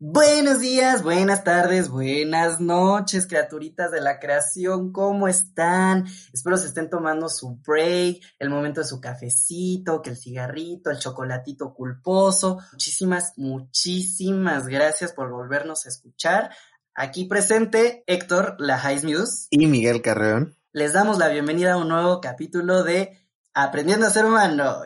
[0.00, 6.06] Buenos días, buenas tardes, buenas noches, criaturitas de la creación, ¿cómo están?
[6.32, 11.00] Espero se estén tomando su break, el momento de su cafecito, que el cigarrito, el
[11.00, 12.60] chocolatito culposo.
[12.70, 16.50] Muchísimas, muchísimas gracias por volvernos a escuchar.
[16.94, 19.48] Aquí presente Héctor, la High Muse.
[19.50, 20.56] Y Miguel Carreón.
[20.70, 23.18] Les damos la bienvenida a un nuevo capítulo de
[23.52, 24.84] Aprendiendo a ser humano.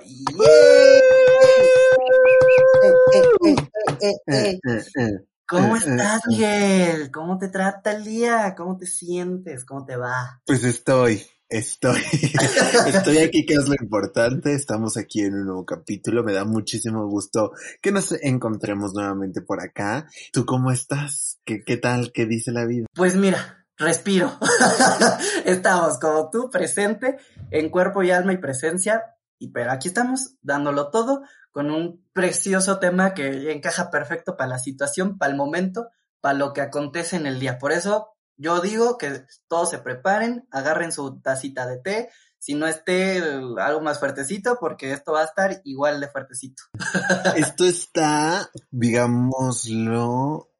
[5.46, 7.10] ¿Cómo estás, Miguel?
[7.10, 8.54] ¿Cómo te trata el día?
[8.56, 9.64] ¿Cómo te sientes?
[9.64, 10.40] ¿Cómo te va?
[10.46, 12.00] Pues estoy, estoy,
[12.86, 14.54] estoy aquí, que es lo importante.
[14.54, 16.24] Estamos aquí en un nuevo capítulo.
[16.24, 17.52] Me da muchísimo gusto
[17.82, 20.06] que nos encontremos nuevamente por acá.
[20.32, 21.38] ¿Tú cómo estás?
[21.44, 22.12] ¿Qué, qué tal?
[22.12, 22.86] ¿Qué dice la vida?
[22.94, 24.32] Pues mira, respiro.
[25.44, 27.18] estamos como tú, presente,
[27.50, 29.02] en cuerpo y alma y presencia.
[29.38, 34.58] Y pero aquí estamos, dándolo todo con un precioso tema que encaja perfecto para la
[34.58, 35.88] situación, para el momento,
[36.20, 37.58] para lo que acontece en el día.
[37.58, 42.66] Por eso yo digo que todos se preparen, agarren su tacita de té, si no
[42.66, 43.22] esté
[43.58, 46.64] algo más fuertecito, porque esto va a estar igual de fuertecito.
[47.36, 50.50] Esto está, digámoslo,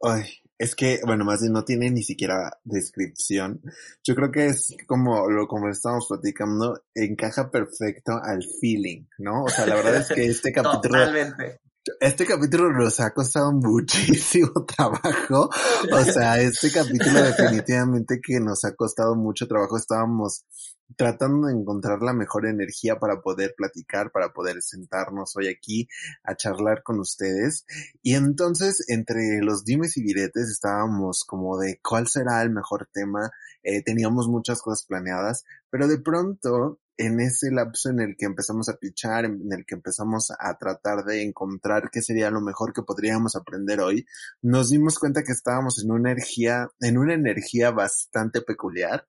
[0.00, 3.60] ay, es que, bueno, más bien no tiene ni siquiera descripción.
[4.02, 9.44] Yo creo que es como lo como estamos platicando, encaja perfecto al feeling, ¿no?
[9.44, 11.60] O sea, la verdad es que este capítulo Totalmente.
[12.00, 15.50] Este capítulo nos ha costado muchísimo trabajo.
[15.92, 19.76] O sea, este capítulo definitivamente que nos ha costado mucho trabajo.
[19.76, 20.46] Estábamos
[20.96, 25.86] tratando de encontrar la mejor energía para poder platicar, para poder sentarnos hoy aquí
[26.22, 27.66] a charlar con ustedes.
[28.02, 33.30] Y entonces, entre los dimes y diretes, estábamos como de cuál será el mejor tema.
[33.62, 38.68] Eh, teníamos muchas cosas planeadas, pero de pronto en ese lapso en el que empezamos
[38.68, 42.82] a pichar, en el que empezamos a tratar de encontrar qué sería lo mejor que
[42.82, 44.06] podríamos aprender hoy,
[44.42, 49.06] nos dimos cuenta que estábamos en una energía, en una energía bastante peculiar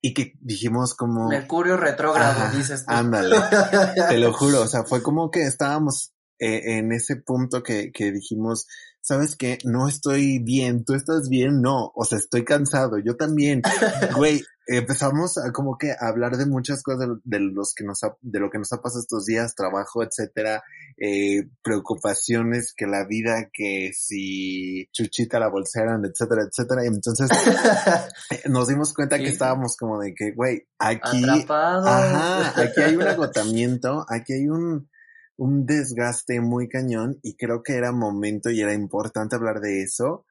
[0.00, 1.28] y que dijimos como...
[1.28, 2.92] Mercurio retrógrado, dices tú.
[2.92, 3.36] Ándale,
[4.08, 8.10] te lo juro, o sea, fue como que estábamos eh, en ese punto que, que
[8.10, 8.66] dijimos,
[9.02, 13.62] sabes que no estoy bien, tú estás bien, no, o sea, estoy cansado, yo también,
[14.16, 14.42] güey,
[14.76, 18.38] empezamos a como que a hablar de muchas cosas de, los que nos ha, de
[18.38, 20.62] lo que nos ha pasado estos días, trabajo, etcétera,
[20.96, 27.28] eh, preocupaciones que la vida, que si Chuchita la bolsearon, etcétera, etcétera, y entonces
[28.48, 34.04] nos dimos cuenta que estábamos como de que, güey, aquí, ajá, aquí hay un agotamiento,
[34.08, 34.88] aquí hay un,
[35.36, 40.26] un desgaste muy cañón y creo que era momento y era importante hablar de eso,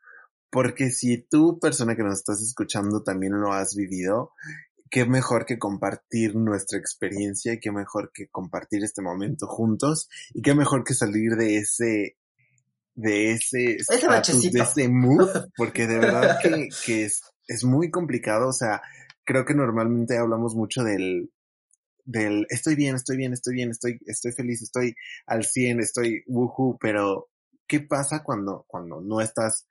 [0.50, 4.32] porque si tú, persona que nos estás escuchando, también lo has vivido,
[4.90, 10.56] qué mejor que compartir nuestra experiencia, qué mejor que compartir este momento juntos y qué
[10.56, 12.18] mejor que salir de ese
[12.96, 18.50] de ese ese de ese mood, porque de verdad que, que es, es muy complicado,
[18.50, 18.82] o sea,
[19.24, 21.32] creo que normalmente hablamos mucho del
[22.04, 24.96] del estoy bien, estoy bien, estoy bien, estoy, estoy feliz, estoy
[25.28, 27.30] al 100, estoy woohoo, pero
[27.68, 29.68] ¿qué pasa cuando, cuando no estás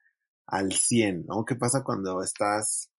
[0.48, 1.44] al 100, no?
[1.44, 2.90] ¿Qué pasa cuando estás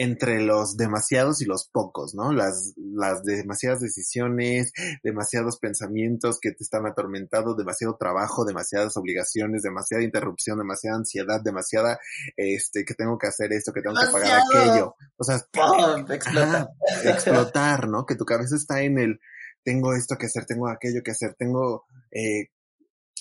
[0.00, 2.32] entre los demasiados y los pocos, ¿no?
[2.32, 10.04] Las, las demasiadas decisiones, demasiados pensamientos que te están atormentando, demasiado trabajo, demasiadas obligaciones, demasiada
[10.04, 11.98] interrupción, demasiada ansiedad, demasiada,
[12.36, 14.94] este, que tengo que hacer esto, que tengo que pagar aquello.
[15.16, 15.36] O sea,
[16.14, 16.68] explotar.
[17.02, 18.06] explotar, ¿no?
[18.06, 19.18] Que tu cabeza está en el,
[19.64, 22.50] tengo esto que hacer, tengo aquello que hacer, tengo, eh,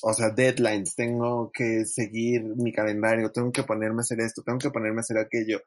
[0.02, 4.60] o sea, deadlines, tengo que seguir mi calendario, tengo que ponerme a hacer esto, tengo
[4.60, 5.62] que ponerme a hacer aquello.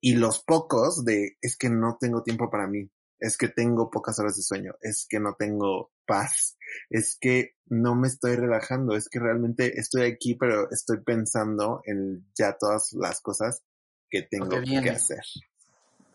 [0.00, 4.18] Y los pocos de es que no tengo tiempo para mí, es que tengo pocas
[4.18, 6.56] horas de sueño, es que no tengo paz,
[6.90, 12.26] es que no me estoy relajando, es que realmente estoy aquí pero estoy pensando en
[12.38, 13.62] ya todas las cosas
[14.10, 15.22] que tengo que, hacer.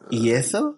[0.09, 0.77] Y eso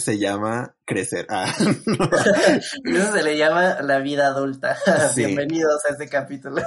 [0.00, 1.26] se llama crecer.
[1.28, 1.54] Ah,
[2.84, 4.76] eso se le llama la vida adulta.
[5.16, 6.62] Bienvenidos a este capítulo.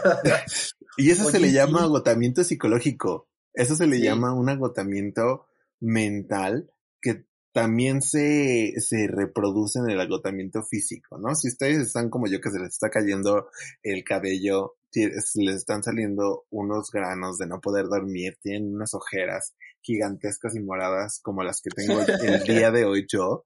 [0.98, 3.30] y eso se le llama agotamiento psicológico.
[3.54, 5.46] Eso se le llama un agotamiento
[5.80, 6.72] mental
[7.02, 11.36] que también se, se reproduce en el agotamiento físico, ¿no?
[11.36, 13.50] Si ustedes están como yo que se les está cayendo
[13.84, 20.56] el cabello, les están saliendo unos granos de no poder dormir, tienen unas ojeras gigantescas
[20.56, 23.44] y moradas como las que tengo el día de hoy yo,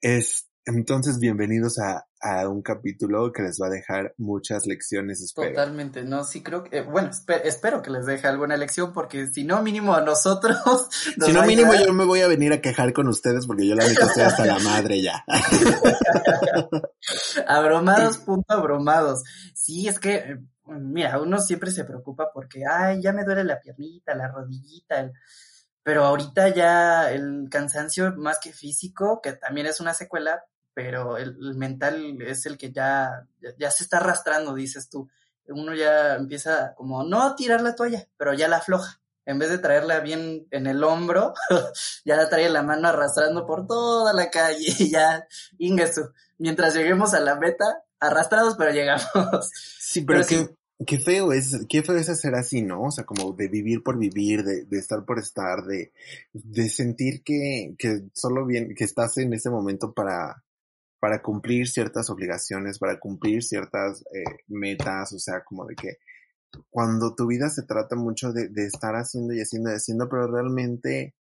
[0.00, 5.50] es, entonces, bienvenidos a, a, un capítulo que les va a dejar muchas lecciones, espero.
[5.50, 7.10] Totalmente, no, sí creo que, eh, bueno,
[7.44, 10.56] espero que les deje alguna lección porque si no, mínimo a nosotros.
[11.22, 13.86] si no, mínimo yo me voy a venir a quejar con ustedes porque yo la
[13.86, 15.22] neta estoy hasta la madre ya.
[17.46, 19.22] abromados, punto abromados.
[19.54, 24.14] Sí, es que, mira, uno siempre se preocupa porque, ay, ya me duele la piernita,
[24.14, 25.12] la rodillita,
[25.84, 31.36] pero ahorita ya el cansancio más que físico, que también es una secuela, pero el,
[31.54, 33.28] mental es el que ya,
[33.58, 35.08] ya, se está arrastrando, dices tú.
[35.46, 39.00] Uno ya empieza como, no a tirar la toalla, pero ya la afloja.
[39.26, 41.34] En vez de traerla bien en el hombro,
[42.04, 45.28] ya la trae la mano arrastrando por toda la calle y ya,
[45.58, 46.12] ingesu.
[46.38, 49.50] Mientras lleguemos a la meta, arrastrados, pero llegamos.
[49.78, 50.48] Sí, pero, que
[50.86, 52.84] qué feo es, qué feo es hacer así, ¿no?
[52.84, 55.92] O sea, como de vivir por vivir, de, estar por estar, de,
[56.32, 60.44] de sentir que, que solo bien, que estás en ese momento para,
[60.98, 65.98] para cumplir ciertas obligaciones, para cumplir ciertas eh, metas, o sea, como de que
[66.70, 71.14] cuando tu vida se trata mucho de, estar haciendo y haciendo y haciendo, pero realmente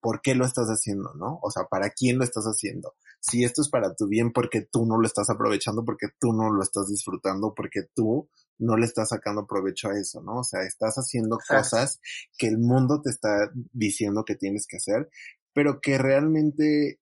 [0.00, 1.38] por qué lo estás haciendo, ¿no?
[1.42, 2.94] O sea, ¿para quién lo estás haciendo?
[3.20, 6.50] Si esto es para tu bien, porque tú no lo estás aprovechando, porque tú no
[6.50, 8.28] lo estás disfrutando, porque tú
[8.62, 10.38] no le estás sacando provecho a eso, ¿no?
[10.38, 12.00] O sea, estás haciendo cosas
[12.38, 15.10] que el mundo te está diciendo que tienes que hacer,
[15.52, 17.00] pero que realmente,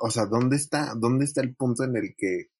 [0.00, 2.50] o sea, ¿dónde está, dónde está el punto en el que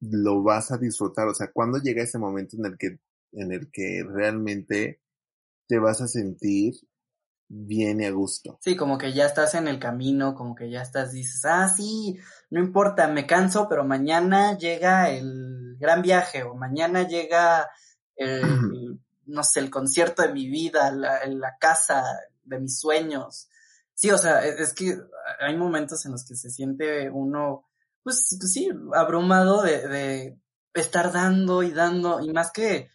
[0.00, 1.28] lo vas a disfrutar?
[1.28, 2.98] O sea, ¿cuándo llega ese momento en el que,
[3.32, 5.00] en el que realmente
[5.66, 6.74] te vas a sentir
[7.48, 8.58] bien y a gusto.
[8.62, 12.18] Sí, como que ya estás en el camino, como que ya estás, dices, ah, sí,
[12.50, 17.68] no importa, me canso, pero mañana llega el gran viaje o mañana llega
[18.16, 18.42] el,
[19.26, 22.04] no sé, el concierto de mi vida, la, la casa
[22.44, 23.48] de mis sueños.
[23.94, 24.96] Sí, o sea, e, es que
[25.40, 27.64] hay momentos en los que se siente uno,
[28.02, 30.38] pues, pues sí, abrumado de, de
[30.74, 32.90] estar dando y dando, y más que,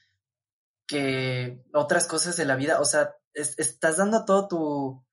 [0.86, 5.06] que otras cosas de la vida, o sea, estás dando todo tu,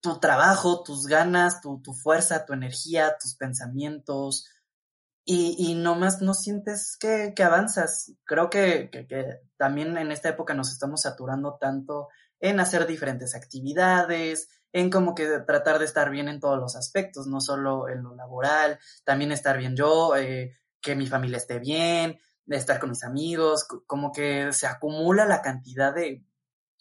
[0.00, 4.46] tu trabajo, tus ganas, tu, tu fuerza, tu energía, tus pensamientos,
[5.24, 8.12] y, y nomás no sientes que, que avanzas.
[8.24, 12.08] Creo que, que, también en esta época nos estamos saturando tanto
[12.40, 17.26] en hacer diferentes actividades, en como que tratar de estar bien en todos los aspectos,
[17.26, 22.18] no solo en lo laboral, también estar bien yo, eh, que mi familia esté bien,
[22.46, 26.24] de estar con mis amigos, como que se acumula la cantidad de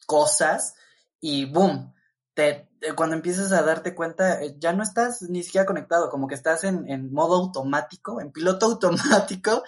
[0.06, 0.76] cosas
[1.20, 1.94] y boom,
[2.34, 6.36] te, cuando empiezas a darte cuenta, eh, ya no estás ni siquiera conectado, como que
[6.36, 9.64] estás en, en modo automático, en piloto automático,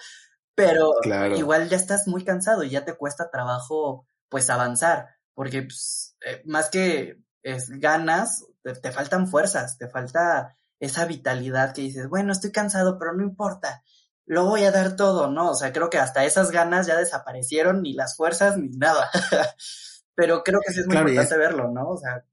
[0.54, 0.92] pero
[1.36, 6.42] igual ya estás muy cansado y ya te cuesta trabajo pues avanzar, porque pues, eh,
[6.46, 12.32] más que es ganas, te, te, faltan fuerzas, te falta esa vitalidad que dices, bueno,
[12.32, 13.82] estoy cansado, pero no importa,
[14.26, 15.50] lo voy a dar todo, ¿no?
[15.50, 19.10] O sea, creo que hasta esas ganas ya desaparecieron, ni las fuerzas, ni nada.
[20.14, 21.90] pero creo que sí es muy importante verlo, ¿no?
[21.90, 22.24] O sea,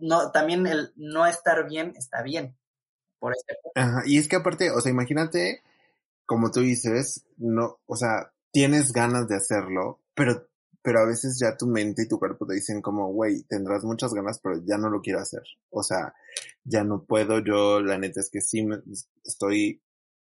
[0.00, 2.56] no, también el no estar bien está bien.
[3.18, 3.34] Por
[3.74, 5.62] Ajá, y es que aparte, o sea, imagínate,
[6.24, 10.48] como tú dices, no, o sea, tienes ganas de hacerlo, pero,
[10.82, 14.14] pero a veces ya tu mente y tu cuerpo te dicen como, güey, tendrás muchas
[14.14, 15.42] ganas, pero ya no lo quiero hacer.
[15.70, 16.14] O sea,
[16.62, 18.78] ya no puedo, yo, la neta es que sí, me,
[19.24, 19.82] estoy,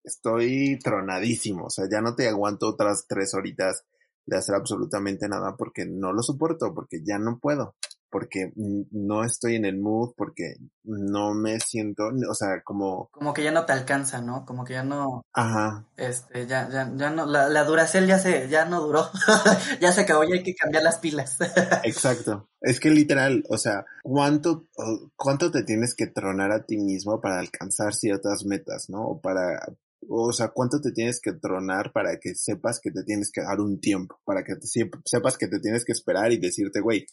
[0.04, 3.86] estoy tronadísimo, o sea, ya no te aguanto otras tres horitas
[4.26, 7.76] de hacer absolutamente nada porque no lo soporto, porque ya no puedo,
[8.10, 13.08] porque no estoy en el mood, porque no me siento, o sea, como...
[13.12, 14.46] Como que ya no te alcanza, ¿no?
[14.46, 15.24] Como que ya no...
[15.34, 15.86] Ajá.
[15.96, 19.10] Este, ya, ya, ya no, la, la Duracell ya se, ya no duró,
[19.82, 21.38] ya se acabó, ya hay que cambiar las pilas.
[21.84, 22.50] Exacto.
[22.60, 24.68] Es que literal, o sea, ¿cuánto,
[25.16, 29.04] cuánto te tienes que tronar a ti mismo para alcanzar ciertas metas, ¿no?
[29.04, 29.62] O para,
[30.10, 33.60] o sea, cuánto te tienes que tronar para que sepas que te tienes que dar
[33.60, 34.68] un tiempo, para que te,
[35.06, 37.06] sepas que te tienes que esperar y decirte, güey,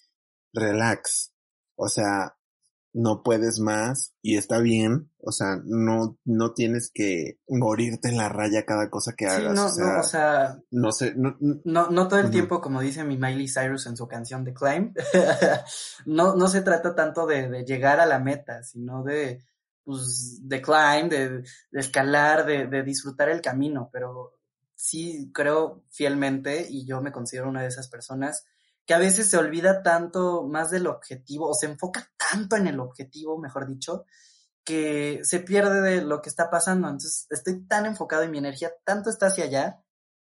[0.52, 1.32] relax.
[1.76, 2.36] O sea,
[2.92, 8.28] no puedes más y está bien, o sea, no, no tienes que morirte en la
[8.28, 9.54] raya cada cosa que hagas.
[9.54, 12.80] no, o sea, no, o sea, no sé, no, no, no todo el tiempo, como
[12.80, 14.94] dice mi Miley Cyrus en su canción The Climb,
[16.06, 19.44] no, no se trata tanto de, de llegar a la meta, sino de,
[19.88, 24.34] pues, de climb, de, escalar, de, disfrutar el camino, pero
[24.74, 28.44] sí creo fielmente, y yo me considero una de esas personas,
[28.84, 32.80] que a veces se olvida tanto más del objetivo, o se enfoca tanto en el
[32.80, 34.04] objetivo, mejor dicho,
[34.62, 36.88] que se pierde de lo que está pasando.
[36.88, 39.82] Entonces, estoy tan enfocado y mi energía tanto está hacia allá,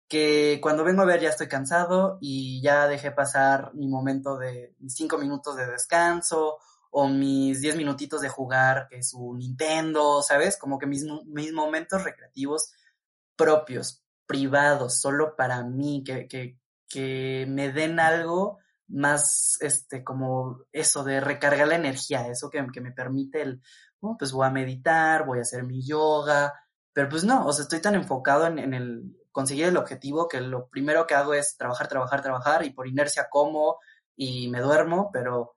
[0.08, 4.74] que cuando vengo a ver ya estoy cansado y ya dejé pasar mi momento de
[4.88, 6.60] cinco minutos de descanso
[6.92, 10.58] o mis 10 minutitos de jugar, que es un Nintendo, ¿sabes?
[10.58, 12.72] Como que mis, mis momentos recreativos
[13.36, 21.04] propios, privados, solo para mí, que, que, que me den algo más, este, como eso
[21.04, 23.62] de recargar la energía, eso que, que me permite el,
[24.02, 26.54] oh, pues voy a meditar, voy a hacer mi yoga,
[26.92, 30.42] pero pues no, o sea, estoy tan enfocado en, en el conseguir el objetivo, que
[30.42, 33.78] lo primero que hago es trabajar, trabajar, trabajar y por inercia como
[34.16, 35.56] y me duermo, pero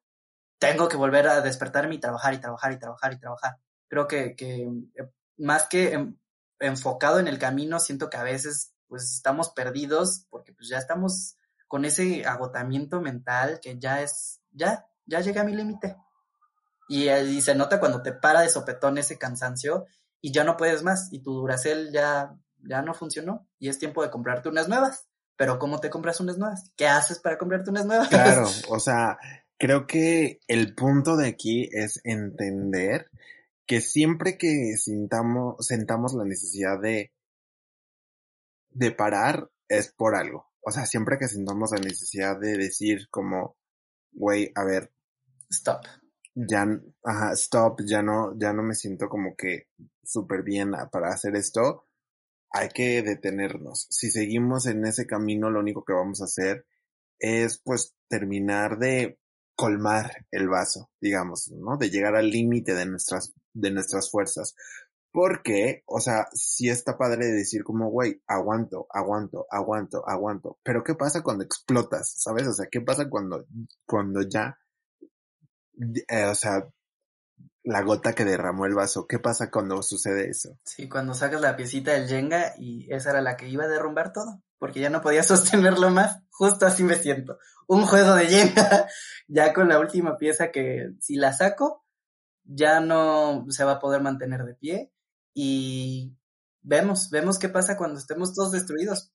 [0.62, 3.56] tengo que volver a despertarme y trabajar y trabajar y trabajar y trabajar.
[3.88, 4.62] Creo que, que
[4.94, 6.14] eh, más que
[6.60, 11.36] enfocado en el camino, siento que a veces pues estamos perdidos porque pues ya estamos
[11.66, 15.96] con ese agotamiento mental que ya es, ya, ya llega a mi límite.
[16.88, 19.86] Y, y, se nota cuando te para de sopetón ese cansancio
[20.20, 24.00] y ya no puedes más y tu Duracell ya, ya no funcionó y es tiempo
[24.04, 25.08] de comprarte unas nuevas.
[25.34, 26.70] Pero ¿cómo te compras unas nuevas?
[26.76, 28.08] ¿Qué haces para comprarte unas nuevas?
[28.08, 29.18] Claro, o sea,
[29.62, 33.08] creo que el punto de aquí es entender
[33.64, 37.12] que siempre que sintamos, sentamos la necesidad de,
[38.70, 40.50] de parar es por algo.
[40.62, 43.56] O sea, siempre que sintamos la necesidad de decir como,
[44.10, 44.90] güey, a ver.
[45.48, 45.82] Stop.
[46.34, 46.66] Ya,
[47.04, 49.68] ajá, stop, ya no, ya no me siento como que
[50.02, 51.86] súper bien para hacer esto.
[52.50, 53.86] Hay que detenernos.
[53.90, 56.66] Si seguimos en ese camino, lo único que vamos a hacer
[57.20, 59.20] es pues terminar de
[59.54, 61.76] colmar el vaso, digamos, ¿no?
[61.76, 64.54] De llegar al límite de nuestras, de nuestras fuerzas.
[65.12, 70.58] Porque, o sea, sí está padre decir como, güey, aguanto, aguanto, aguanto, aguanto.
[70.62, 72.14] Pero ¿qué pasa cuando explotas?
[72.16, 72.46] ¿Sabes?
[72.46, 73.44] O sea, ¿qué pasa cuando,
[73.86, 74.58] cuando ya,
[76.08, 76.66] eh, o sea,
[77.62, 79.06] la gota que derramó el vaso?
[79.06, 80.58] ¿Qué pasa cuando sucede eso?
[80.64, 84.14] Sí, cuando sacas la piecita del Jenga y esa era la que iba a derrumbar
[84.14, 86.22] todo, porque ya no podía sostenerlo más.
[86.30, 87.36] Justo así me siento.
[87.66, 88.86] Un juego de Jenga,
[89.26, 91.84] ya con la última pieza que si la saco,
[92.44, 94.92] ya no se va a poder mantener de pie
[95.34, 96.16] y
[96.60, 99.12] vemos, vemos qué pasa cuando estemos todos destruidos.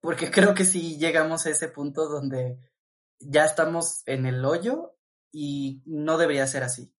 [0.00, 2.60] Porque creo que si llegamos a ese punto donde
[3.18, 4.94] ya estamos en el hoyo
[5.32, 6.94] y no debería ser así.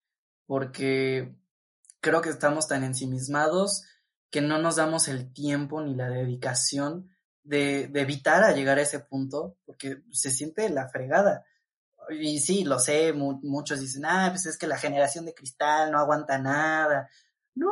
[0.46, 1.38] Porque
[2.01, 3.86] creo que estamos tan ensimismados
[4.29, 7.10] que no nos damos el tiempo ni la dedicación
[7.50, 11.46] de, de evitar a llegar a ese punto, porque se siente la fregada.
[12.10, 16.00] Y sí, lo sé, muchos dicen, ah, pues es que la generación de cristal no
[16.00, 17.10] aguanta nada.
[17.56, 17.72] No,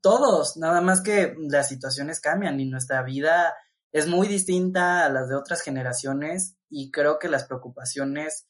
[0.00, 3.54] todos, nada más que las situaciones cambian y nuestra vida
[3.92, 8.48] es muy distinta a las de otras generaciones y creo que las preocupaciones,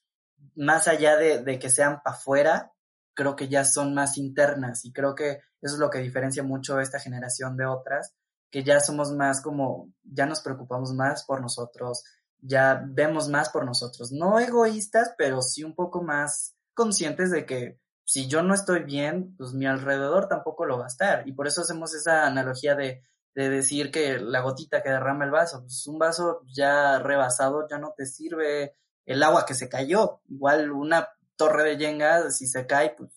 [0.55, 2.73] más allá de, que sean para afuera,
[3.15, 6.81] creo que ya son más internas y creo que eso es lo que diferencia mucho
[6.81, 8.15] esta generación de otras,
[8.57, 12.03] que ya somos más como, ya nos preocupamos más por nosotros,
[12.41, 17.79] ya vemos más por nosotros, no egoístas, pero sí un poco más conscientes de que
[18.07, 21.29] si yo no estoy bien, pues mi alrededor tampoco lo va a estar.
[21.29, 23.03] Y por eso hacemos esa analogía de,
[23.35, 27.77] de decir que la gotita que derrama el vaso, pues un vaso ya rebasado ya
[27.77, 30.23] no te sirve el agua que se cayó.
[30.31, 33.11] Igual una torre de yenga, si se cae, pues,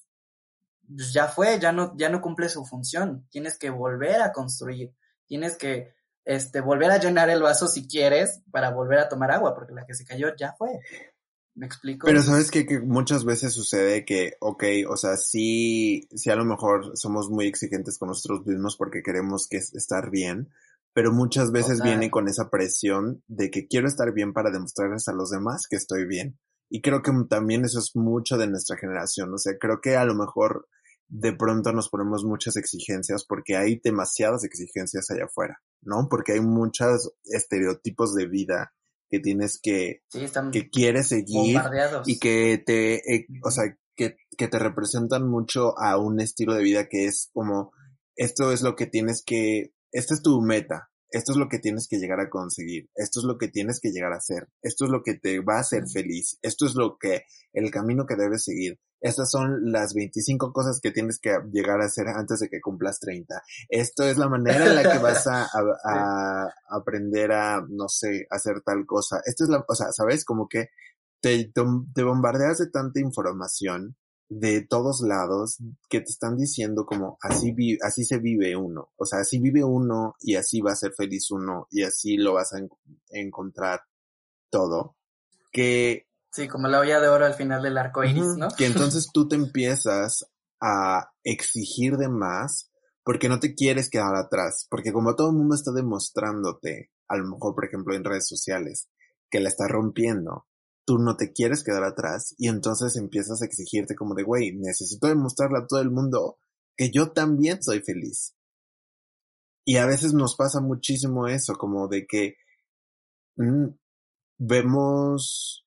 [0.85, 3.25] pues ya fue, ya no, ya no cumple su función.
[3.29, 4.93] Tienes que volver a construir,
[5.29, 5.93] tienes que
[6.25, 9.85] este, volver a llenar el vaso si quieres para volver a tomar agua, porque la
[9.85, 10.79] que se cayó ya fue.
[11.55, 12.05] ¿Me explico?
[12.07, 16.45] Pero sabes que, que, muchas veces sucede que, ok, o sea, sí, sí a lo
[16.45, 20.49] mejor somos muy exigentes con nosotros mismos porque queremos que estar bien,
[20.93, 25.13] pero muchas veces viene con esa presión de que quiero estar bien para demostrarles a
[25.13, 26.39] los demás que estoy bien.
[26.69, 29.33] Y creo que también eso es mucho de nuestra generación.
[29.33, 30.67] O sea, creo que a lo mejor
[31.09, 36.07] de pronto nos ponemos muchas exigencias porque hay demasiadas exigencias allá afuera, ¿no?
[36.09, 38.73] Porque hay muchos estereotipos de vida
[39.09, 40.03] que tienes que,
[40.51, 41.59] que quieres seguir
[42.05, 46.63] y que te, eh, o sea, que, que te representan mucho a un estilo de
[46.63, 47.71] vida que es como,
[48.15, 51.87] esto es lo que tienes que, esta es tu meta, esto es lo que tienes
[51.87, 54.91] que llegar a conseguir, esto es lo que tienes que llegar a hacer, esto es
[54.91, 57.23] lo que te va a hacer feliz, esto es lo que,
[57.53, 58.79] el camino que debes seguir.
[59.01, 62.99] Estas son las 25 cosas que tienes que llegar a hacer antes de que cumplas
[62.99, 63.41] 30.
[63.69, 65.43] Esto es la manera en la que vas a,
[65.85, 69.21] a, aprender a, no sé, hacer tal cosa.
[69.25, 70.25] Esto es la, o sea, ¿sabes?
[70.25, 70.67] Como que
[71.21, 71.51] te,
[71.93, 73.95] te bombardeas de tanta información
[74.29, 75.57] de todos lados
[75.89, 79.63] que te están diciendo como así vi, así se vive uno, o sea, así vive
[79.63, 82.59] uno y así va a ser feliz uno y así lo vas a
[83.09, 83.81] encontrar
[84.51, 84.95] todo,
[85.51, 88.49] que Sí, como la olla de oro al final del arco iris, ¿no?
[88.49, 90.25] Que entonces tú te empiezas
[90.61, 92.71] a exigir de más
[93.03, 97.27] porque no te quieres quedar atrás, porque como todo el mundo está demostrándote, a lo
[97.27, 98.89] mejor por ejemplo en redes sociales,
[99.31, 100.45] que la está rompiendo,
[100.89, 105.05] tú no te quieres quedar atrás y entonces empiezas a exigirte como de, güey, necesito
[105.05, 106.39] demostrarle a todo el mundo
[106.75, 108.33] que yo también soy feliz.
[109.65, 112.37] Y a veces nos pasa muchísimo eso, como de que
[113.35, 113.67] mm,
[114.39, 115.63] vemos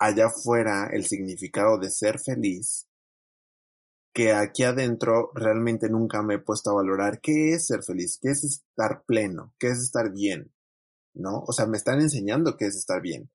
[0.00, 2.88] allá afuera el significado de ser feliz
[4.12, 8.30] que aquí adentro realmente nunca me he puesto a valorar qué es ser feliz, qué
[8.30, 10.52] es estar pleno, qué es estar bien,
[11.14, 11.44] ¿no?
[11.46, 13.30] O sea, me están enseñando qué es estar bien.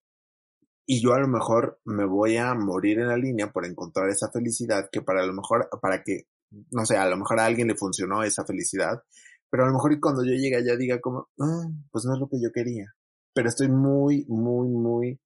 [0.92, 4.32] Y yo a lo mejor me voy a morir en la línea por encontrar esa
[4.32, 6.24] felicidad que para lo mejor, para que,
[6.72, 9.04] no sé, a lo mejor a alguien le funcionó esa felicidad,
[9.52, 12.28] pero a lo mejor cuando yo llegue allá diga como, ah, pues no es lo
[12.28, 12.96] que yo quería.
[13.36, 15.22] Pero estoy muy, muy, muy,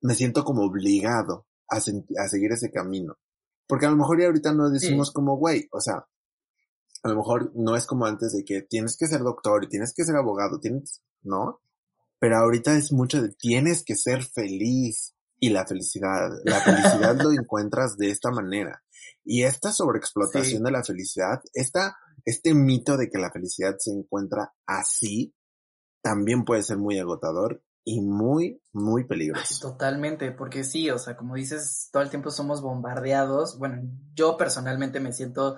[0.00, 3.18] me siento como obligado a, a seguir ese camino.
[3.66, 6.06] Porque a lo mejor ya ahorita no decimos como, güey, o sea,
[7.02, 9.92] a lo mejor no es como antes de que tienes que ser doctor y tienes
[9.94, 11.60] que ser abogado, tienes, ¿no?
[12.18, 17.32] Pero ahorita es mucho de tienes que ser feliz y la felicidad, la felicidad lo
[17.38, 18.82] encuentras de esta manera.
[19.24, 24.52] Y esta sobreexplotación de la felicidad, esta, este mito de que la felicidad se encuentra
[24.66, 25.34] así,
[26.02, 29.70] también puede ser muy agotador y muy, muy peligroso.
[29.70, 33.58] Totalmente, porque sí, o sea, como dices, todo el tiempo somos bombardeados.
[33.58, 33.82] Bueno,
[34.14, 35.56] yo personalmente me siento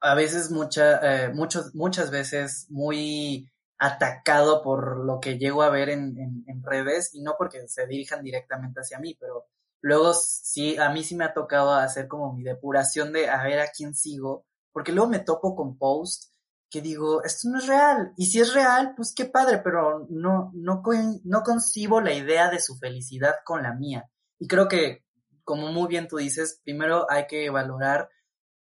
[0.00, 5.90] a veces mucha, eh, muchos, muchas veces muy atacado por lo que llego a ver
[5.90, 9.46] en, en, redes y no porque se dirijan directamente hacia mí, pero
[9.80, 13.60] luego sí, a mí sí me ha tocado hacer como mi depuración de a ver
[13.60, 16.32] a quién sigo, porque luego me topo con posts
[16.70, 18.12] que digo, esto no es real.
[18.16, 20.82] Y si es real, pues qué padre, pero no, no,
[21.24, 24.10] no concibo la idea de su felicidad con la mía.
[24.38, 25.04] Y creo que,
[25.44, 28.10] como muy bien tú dices, primero hay que valorar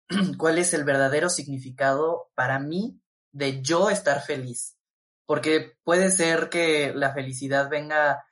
[0.37, 2.99] cuál es el verdadero significado para mí
[3.31, 4.77] de yo estar feliz.
[5.25, 8.23] Porque puede ser que la felicidad venga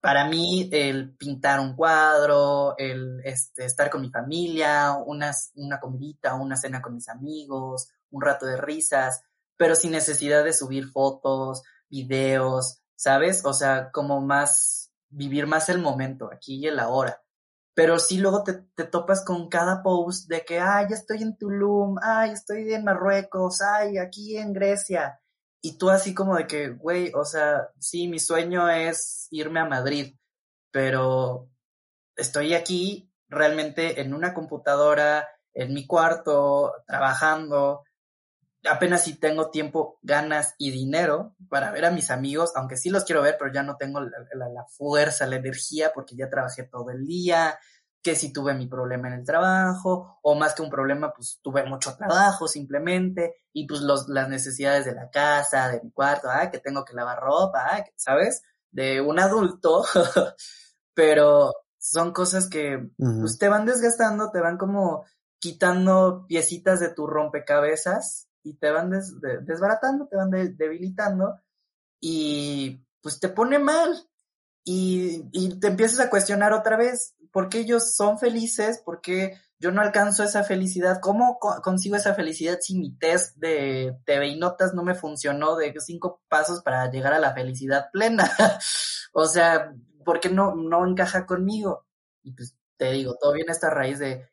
[0.00, 6.34] para mí el pintar un cuadro, el este, estar con mi familia, una, una comidita,
[6.34, 9.22] una cena con mis amigos, un rato de risas,
[9.56, 13.44] pero sin necesidad de subir fotos, videos, ¿sabes?
[13.44, 17.22] O sea, como más, vivir más el momento, aquí y el ahora.
[17.74, 21.36] Pero sí luego te, te topas con cada post de que, ay, ya estoy en
[21.36, 25.19] Tulum, ay, estoy en Marruecos, ay, aquí en Grecia.
[25.62, 29.66] Y tú así como de que, güey, o sea, sí, mi sueño es irme a
[29.66, 30.16] Madrid,
[30.70, 31.48] pero
[32.16, 37.84] estoy aquí realmente en una computadora, en mi cuarto, trabajando,
[38.64, 43.04] apenas si tengo tiempo, ganas y dinero para ver a mis amigos, aunque sí los
[43.04, 47.06] quiero ver, pero ya no tengo la, fuerza, la energía, porque ya trabajé todo el
[47.06, 47.58] día,
[48.02, 51.64] que si tuve mi problema en el trabajo, o más que un problema, pues tuve
[51.64, 56.50] mucho trabajo simplemente, y pues los, las necesidades de la casa, de mi cuarto, ah,
[56.50, 58.42] que tengo que lavar ropa, ¿sabes?
[58.70, 59.84] De un adulto,
[60.94, 65.04] pero son cosas que pues, te van desgastando, te van como
[65.38, 71.40] quitando piecitas de tu rompecabezas y te van desbaratando, te van debilitando
[72.00, 74.09] y pues te pone mal
[74.72, 79.36] y, y, te empiezas a cuestionar otra vez por qué ellos son felices, por qué
[79.58, 84.38] yo no alcanzo esa felicidad, cómo consigo esa felicidad si mi test de TV y
[84.38, 88.30] notas no me funcionó de cinco pasos para llegar a la felicidad plena.
[89.12, 91.84] o sea, ¿por qué no, no encaja conmigo?
[92.22, 94.30] Y pues te digo, todo viene a esta raíz de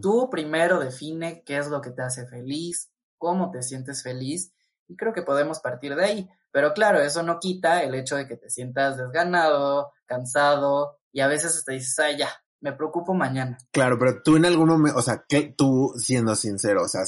[0.00, 4.52] tú primero define qué es lo que te hace feliz, cómo te sientes feliz
[4.86, 6.30] y creo que podemos partir de ahí.
[6.52, 11.26] Pero claro, eso no quita el hecho de que te sientas desganado, cansado y a
[11.26, 13.58] veces te dices, ay, ya, me preocupo mañana.
[13.72, 17.02] Claro, pero tú en algún momento, o sea, que tú siendo sincero, o sea,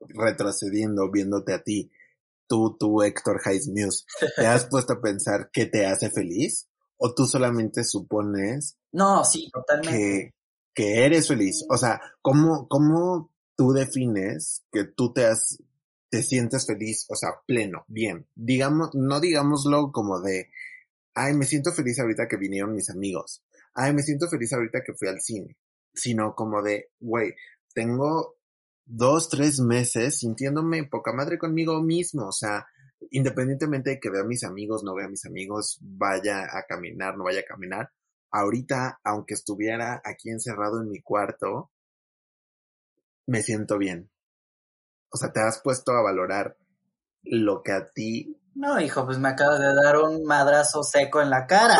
[0.00, 1.90] retrocediendo, viéndote a ti,
[2.46, 4.04] tú, tú, Héctor Muse,
[4.36, 6.68] ¿te has puesto a pensar qué te hace feliz?
[6.96, 8.76] ¿O tú solamente supones?
[8.92, 9.90] No, sí, totalmente.
[9.96, 10.34] Que,
[10.74, 11.64] que eres feliz.
[11.70, 15.62] O sea, ¿cómo, cómo tú defines que tú te has,
[16.10, 18.26] te sientes feliz, o sea, pleno, bien.
[18.34, 20.50] Digamos, no digámoslo como de,
[21.14, 23.44] ay, me siento feliz ahorita que vinieron mis amigos.
[23.74, 25.56] Ay, me siento feliz ahorita que fui al cine.
[25.94, 27.34] Sino como de, güey,
[27.74, 28.36] tengo
[28.84, 32.26] dos, tres meses sintiéndome poca madre conmigo mismo.
[32.26, 32.66] O sea,
[33.10, 37.16] independientemente de que vea a mis amigos, no vea a mis amigos, vaya a caminar,
[37.16, 37.92] no vaya a caminar.
[38.32, 41.70] Ahorita, aunque estuviera aquí encerrado en mi cuarto,
[43.26, 44.10] me siento bien.
[45.12, 46.56] O sea, te has puesto a valorar
[47.22, 48.36] lo que a ti...
[48.54, 51.78] No, hijo, pues me acabas de dar un madrazo seco en la cara.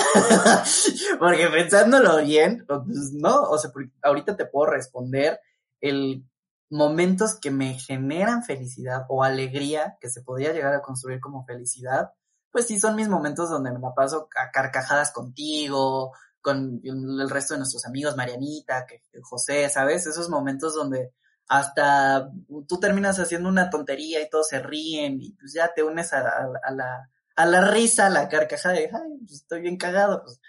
[1.18, 3.70] porque pensándolo bien, pues no, o sea,
[4.02, 5.40] ahorita te puedo responder
[5.80, 6.24] el
[6.70, 12.12] momentos que me generan felicidad o alegría que se podría llegar a construir como felicidad,
[12.52, 17.54] pues sí son mis momentos donde me la paso a carcajadas contigo, con el resto
[17.54, 18.86] de nuestros amigos, Marianita,
[19.22, 20.06] José, ¿sabes?
[20.06, 21.12] Esos momentos donde
[21.50, 22.30] hasta
[22.68, 26.22] tú terminas haciendo una tontería y todos se ríen y pues ya te unes a,
[26.70, 30.40] la, a la risa, a la carcajada de, ay, pues estoy bien cagado, pues.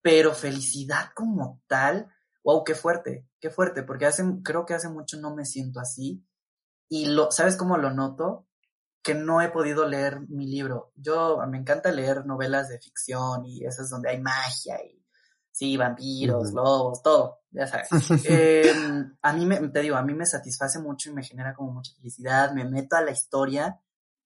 [0.00, 2.08] Pero felicidad como tal,
[2.44, 6.24] wow, qué fuerte, qué fuerte, porque hace, creo que hace mucho no me siento así.
[6.88, 8.46] Y lo, ¿sabes cómo lo noto?
[9.02, 10.92] Que no he podido leer mi libro.
[10.94, 15.04] Yo me encanta leer novelas de ficción y esas donde hay magia y
[15.50, 17.88] sí, vampiros, lobos, todo, ya sabes.
[18.24, 21.72] Em, a mí me, te digo, a mí me satisface mucho y me genera como
[21.72, 23.80] mucha felicidad, me meto a la historia,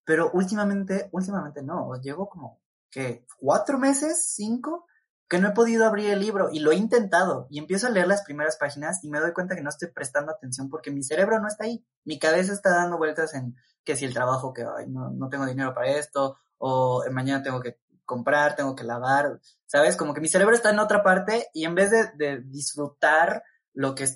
[0.05, 3.25] pero últimamente, últimamente no, llevo como, ¿qué?
[3.39, 4.33] ¿Cuatro meses?
[4.35, 4.87] ¿Cinco?
[5.29, 8.09] que no he podido abrir el libro y lo he intentado y empiezo a leer
[8.09, 11.39] las primeras páginas y me doy cuenta que no estoy prestando atención porque mi cerebro
[11.39, 11.87] no está ahí.
[12.05, 15.73] Mi cabeza está dando vueltas en que si el trabajo, que no, no tengo dinero
[15.73, 17.79] para esto, o mañana tengo que
[18.11, 19.97] comprar, tengo que lavar, ¿sabes?
[19.97, 24.09] Como que mi cerebro está en otra parte y en vez de, disfrutar lo que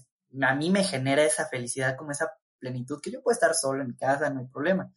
[0.42, 3.88] a mí me genera esa felicidad, como esa plenitud, que yo puedo estar solo en
[3.90, 4.92] mi casa, no hay problema.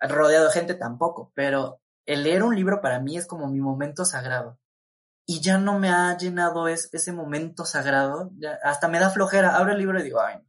[0.00, 4.04] Rodeado de gente tampoco, pero el leer un libro para mí es como mi momento
[4.04, 4.58] sagrado
[5.24, 8.32] y ya no me ha llenado ese momento sagrado,
[8.64, 10.40] hasta me da flojera, abro el libro y digo, ay,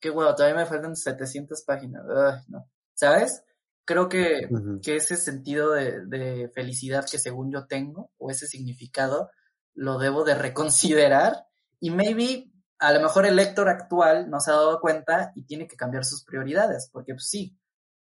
[0.00, 2.02] qué bueno, todavía me faltan 700 páginas,
[2.48, 2.68] no.
[2.94, 3.44] ¿sabes?
[3.90, 4.48] Creo que,
[4.84, 9.32] que ese sentido de, de, felicidad que según yo tengo, o ese significado,
[9.74, 11.48] lo debo de reconsiderar.
[11.80, 15.66] Y maybe a lo mejor el lector actual no se ha dado cuenta y tiene
[15.66, 17.58] que cambiar sus prioridades, porque pues, sí,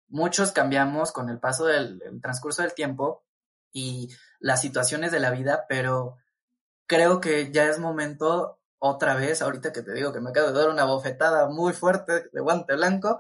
[0.10, 3.24] muchos cambiamos con el paso del transcurso del tiempo
[3.74, 6.18] y las situaciones de la vida, pero
[6.86, 10.54] creo que ya es momento otra vez, ahorita que te digo que me acabo de
[10.54, 13.20] dar una bofetada muy fuerte de guante blanco,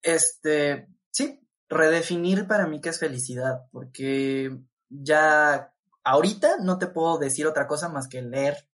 [0.00, 5.72] este, sí, redefinir para mí qué es felicidad, porque ya
[6.04, 8.68] ahorita no te puedo decir otra cosa más que leer,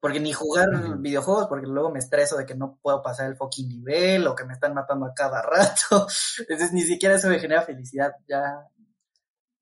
[0.00, 3.68] porque ni jugar videojuegos, porque luego me estreso de que no puedo pasar el fucking
[3.68, 6.06] nivel o que me están matando a cada rato,
[6.38, 8.68] entonces ni siquiera eso me genera felicidad, ya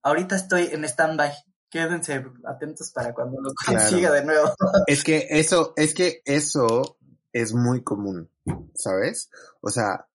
[0.02, 1.32] ahorita estoy en stand-by.
[1.70, 4.52] Quédense atentos para cuando lo consiga de nuevo.
[4.86, 6.98] Es que eso, es que eso
[7.32, 8.28] es muy común,
[8.74, 9.30] ¿sabes?
[9.60, 10.08] O sea,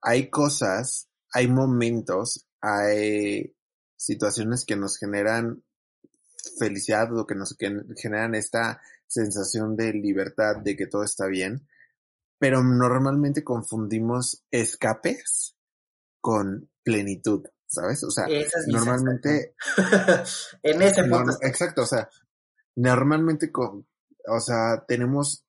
[0.00, 3.54] hay cosas, hay momentos, hay
[3.96, 5.62] situaciones que nos generan
[6.58, 7.56] felicidad o que nos
[7.96, 11.66] generan esta sensación de libertad, de que todo está bien,
[12.38, 15.56] pero normalmente confundimos escapes
[16.20, 17.44] con plenitud.
[17.66, 18.02] ¿sabes?
[18.04, 18.26] O sea,
[18.68, 19.54] normalmente...
[20.62, 21.36] en ese punto.
[21.42, 22.08] exacto, o sea,
[22.76, 23.86] normalmente con,
[24.28, 25.45] o sea, tenemos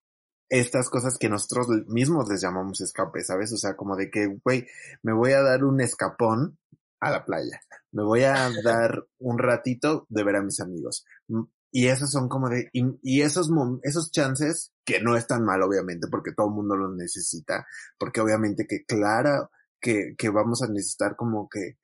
[0.50, 3.52] estas cosas que nosotros mismos les llamamos escape, ¿sabes?
[3.54, 4.68] O sea, como de que, güey,
[5.04, 6.58] me voy a dar un escapón
[7.00, 11.06] a la playa, me voy a dar un ratito de ver a mis amigos.
[11.28, 13.52] Mm, y esos son como de, y, y esos,
[13.84, 17.68] esos chances, que no están mal, obviamente, porque todo el mundo los necesita,
[18.00, 21.78] porque obviamente que Clara, que, que vamos a necesitar como que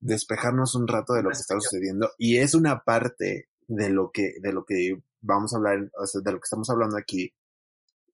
[0.00, 4.34] despejarnos un rato de lo que está sucediendo y es una parte de lo que,
[4.40, 7.32] de lo que vamos a hablar, o sea, de lo que estamos hablando aquí.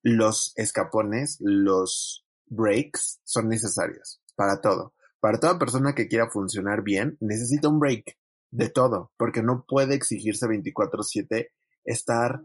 [0.03, 4.93] Los escapones, los breaks son necesarios para todo.
[5.19, 8.17] Para toda persona que quiera funcionar bien, necesita un break
[8.51, 11.49] de todo, porque no puede exigirse 24/7
[11.83, 12.43] estar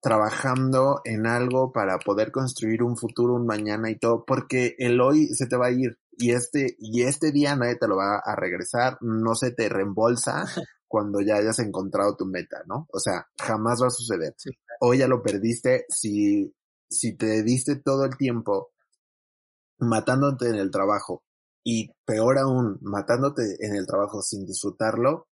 [0.00, 5.26] trabajando en algo para poder construir un futuro, un mañana y todo, porque el hoy
[5.34, 8.36] se te va a ir y este, y este día nadie te lo va a
[8.36, 10.44] regresar, no se te reembolsa
[10.88, 12.88] cuando ya hayas encontrado tu meta, ¿no?
[12.92, 14.34] O sea, jamás va a suceder.
[14.80, 16.52] Hoy ya lo perdiste si,
[16.90, 18.72] si te diste todo el tiempo
[19.78, 21.22] matándote en el trabajo
[21.62, 25.28] y peor aún, matándote en el trabajo sin disfrutarlo,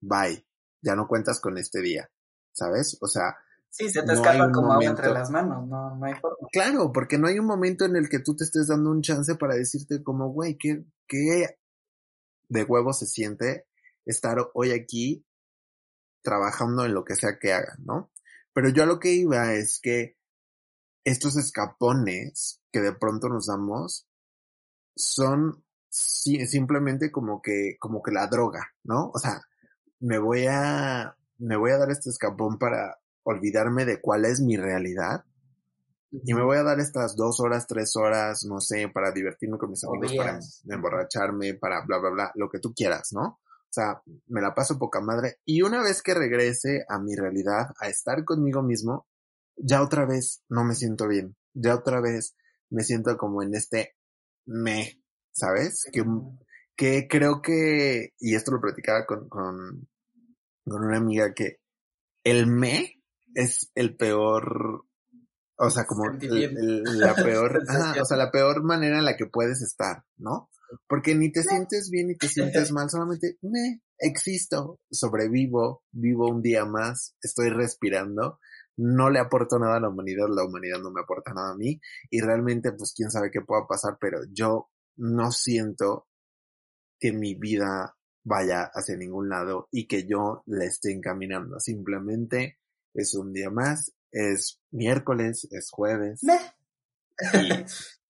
[0.00, 0.46] bye,
[0.82, 2.10] ya no cuentas con este día,
[2.52, 2.98] ¿sabes?
[3.00, 3.36] O sea,
[3.74, 6.46] Sí, se te escapa como agua entre las manos, no, no hay forma.
[6.52, 9.34] Claro, porque no hay un momento en el que tú te estés dando un chance
[9.36, 11.56] para decirte como, güey, ¿qué, qué
[12.50, 13.64] de huevo se siente
[14.04, 15.24] estar hoy aquí
[16.20, 18.12] trabajando en lo que sea que haga, ¿no?
[18.52, 20.18] Pero yo a lo que iba es que
[21.04, 24.06] estos escapones que de pronto nos damos
[24.94, 29.10] son simplemente como que, como que la droga, ¿no?
[29.12, 29.42] O sea,
[30.00, 34.56] me voy a, me voy a dar este escapón para, olvidarme de cuál es mi
[34.56, 35.24] realidad
[36.10, 39.70] y me voy a dar estas dos horas, tres horas, no sé, para divertirme con
[39.70, 40.38] mis amigos, para
[40.68, 43.22] emborracharme, para bla, bla, bla, lo que tú quieras, ¿no?
[43.22, 45.38] O sea, me la paso poca madre.
[45.46, 49.06] Y una vez que regrese a mi realidad, a estar conmigo mismo,
[49.56, 51.36] ya otra vez no me siento bien.
[51.54, 52.34] Ya otra vez
[52.70, 53.94] me siento como en este
[54.46, 55.84] me, ¿sabes?
[55.92, 56.04] Que,
[56.76, 59.88] que creo que, y esto lo platicaba con, con,
[60.64, 61.58] con una amiga que
[62.24, 63.02] el me
[63.34, 64.84] es el peor,
[65.56, 67.62] o sea, como la peor,
[68.00, 70.50] o sea, la peor manera en la que puedes estar, ¿no?
[70.88, 76.42] Porque ni te sientes bien ni te sientes mal, solamente me existo, sobrevivo, vivo un
[76.42, 78.38] día más, estoy respirando,
[78.76, 81.80] no le aporto nada a la humanidad, la humanidad no me aporta nada a mí
[82.10, 86.08] y realmente pues quién sabe qué pueda pasar, pero yo no siento
[86.98, 91.58] que mi vida vaya hacia ningún lado y que yo la esté encaminando.
[91.58, 92.58] Simplemente
[92.94, 96.20] es un día más, es miércoles, es jueves.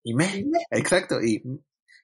[0.04, 1.42] Y, y me, exacto, y,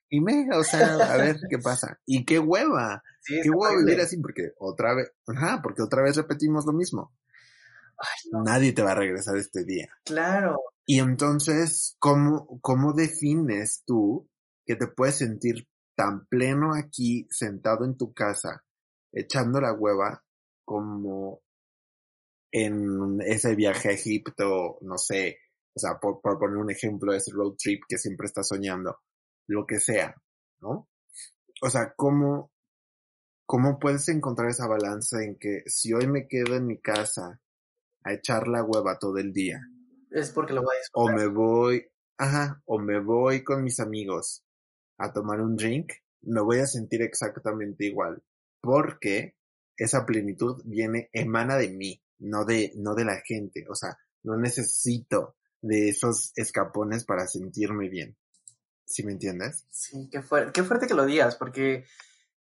[0.08, 2.00] y me, o sea, a ver qué pasa.
[2.06, 6.64] Y qué hueva, qué hueva vivir así, porque otra vez, ajá, porque otra vez repetimos
[6.66, 7.12] lo mismo.
[8.32, 9.88] Nadie te va a regresar este día.
[10.04, 10.60] Claro.
[10.86, 14.28] Y entonces, ¿cómo, cómo defines tú
[14.64, 18.64] que te puedes sentir tan pleno aquí, sentado en tu casa,
[19.12, 20.24] echando la hueva,
[20.64, 21.42] como
[22.52, 25.38] en ese viaje a Egipto, no sé,
[25.74, 29.00] o sea, por, poner un ejemplo, ese road trip que siempre estás soñando,
[29.46, 30.14] lo que sea,
[30.60, 30.88] ¿no?
[31.62, 32.52] O sea, ¿cómo,
[33.46, 37.40] cómo puedes encontrar esa balanza en que si hoy me quedo en mi casa
[38.08, 39.60] a echar la hueva todo el día.
[40.10, 44.44] Es porque lo voy a O me voy, ajá, o me voy con mis amigos
[44.98, 45.92] a tomar un drink,
[46.22, 48.22] me voy a sentir exactamente igual.
[48.60, 49.36] Porque
[49.76, 53.64] esa plenitud viene, emana de mí, no de, no de la gente.
[53.68, 58.16] O sea, no necesito de esos escapones para sentirme bien.
[58.84, 59.66] ¿Sí me entiendes?
[59.70, 61.84] Sí, qué, fuerte, qué fuerte que lo digas, porque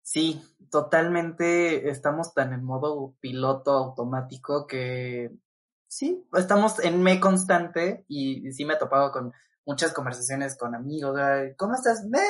[0.03, 0.41] sí,
[0.71, 5.33] totalmente estamos tan en modo piloto automático que
[5.89, 9.33] sí, estamos en me constante y, sí me he topado con
[9.65, 11.19] muchas conversaciones con amigos.
[11.57, 12.05] ¿Cómo estás?
[12.05, 12.23] Me.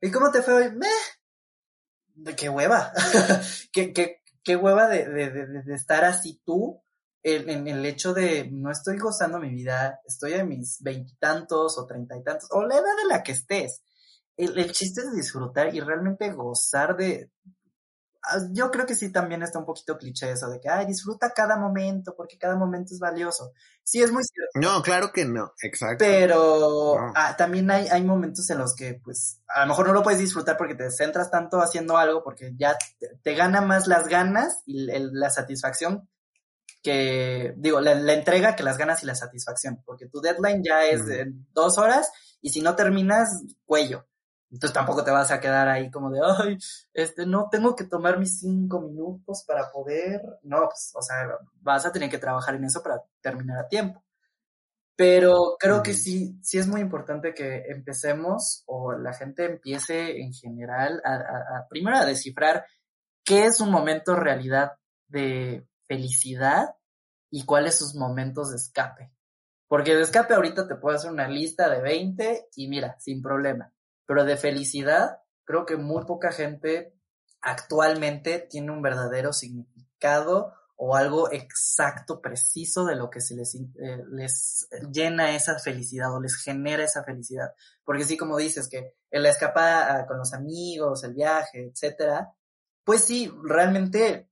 [0.00, 0.76] ¿Y cómo te fue hoy?
[0.76, 2.34] Me.
[2.34, 2.92] Qué hueva.
[3.72, 6.82] qué, qué, qué hueva de, de, de, estar así tú
[7.22, 12.16] en, el hecho de no estoy gozando mi vida, estoy en mis veintitantos o treinta
[12.16, 13.82] y tantos, o la edad de la que estés.
[14.36, 17.30] El, el chiste es disfrutar y realmente gozar de,
[18.52, 21.56] yo creo que sí también está un poquito cliché eso de que, ay, disfruta cada
[21.56, 23.52] momento porque cada momento es valioso.
[23.82, 24.52] Sí, es muy cierto.
[24.54, 25.96] No, claro que no, exacto.
[25.98, 30.02] Pero ah, también hay, hay momentos en los que, pues, a lo mejor no lo
[30.02, 32.76] puedes disfrutar porque te centras tanto haciendo algo porque ya
[33.22, 36.08] te, gana más las ganas y la satisfacción
[36.82, 41.06] que, digo, la, entrega que las ganas y la satisfacción, porque tu deadline ya es
[41.06, 44.06] de dos horas y si no terminas, cuello.
[44.50, 46.58] Entonces tampoco te vas a quedar ahí como de, ay,
[46.92, 50.20] este, no tengo que tomar mis cinco minutos para poder.
[50.42, 54.04] No, pues, o sea, vas a tener que trabajar en eso para terminar a tiempo.
[54.96, 60.32] Pero creo que sí, sí es muy importante que empecemos o la gente empiece en
[60.32, 62.66] general a, a, primero a descifrar
[63.24, 64.72] qué es un momento realidad
[65.08, 66.74] de felicidad
[67.30, 69.12] y cuáles sus momentos de escape.
[69.68, 73.72] Porque de escape ahorita te puedo hacer una lista de 20 y mira, sin problema
[74.10, 76.96] pero de felicidad, creo que muy poca gente
[77.40, 84.02] actualmente tiene un verdadero significado o algo exacto, preciso de lo que se les, eh,
[84.10, 87.52] les llena esa felicidad o les genera esa felicidad.
[87.84, 92.34] Porque sí, como dices, que la escapada con los amigos, el viaje, etcétera,
[92.82, 94.28] pues sí, realmente,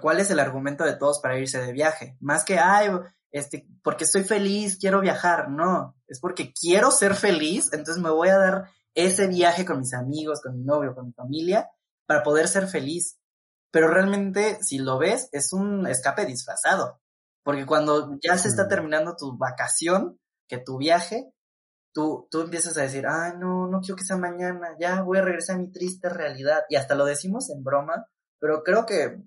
[0.00, 2.16] ¿cuál es el argumento de todos para irse de viaje?
[2.20, 2.90] Más que, ay,
[3.32, 5.50] este, porque estoy feliz, quiero viajar.
[5.50, 9.94] No, es porque quiero ser feliz, entonces me voy a dar ese viaje con mis
[9.94, 11.70] amigos, con mi novio, con mi familia,
[12.06, 13.18] para poder ser feliz.
[13.70, 17.00] Pero realmente, si lo ves, es un escape disfrazado.
[17.44, 18.68] Porque cuando ya se está mm.
[18.68, 21.30] terminando tu vacación, que tu viaje,
[21.92, 25.22] tú, tú empiezas a decir, ay, no, no quiero que sea mañana, ya voy a
[25.22, 26.62] regresar a mi triste realidad.
[26.70, 28.06] Y hasta lo decimos en broma,
[28.40, 29.18] pero creo que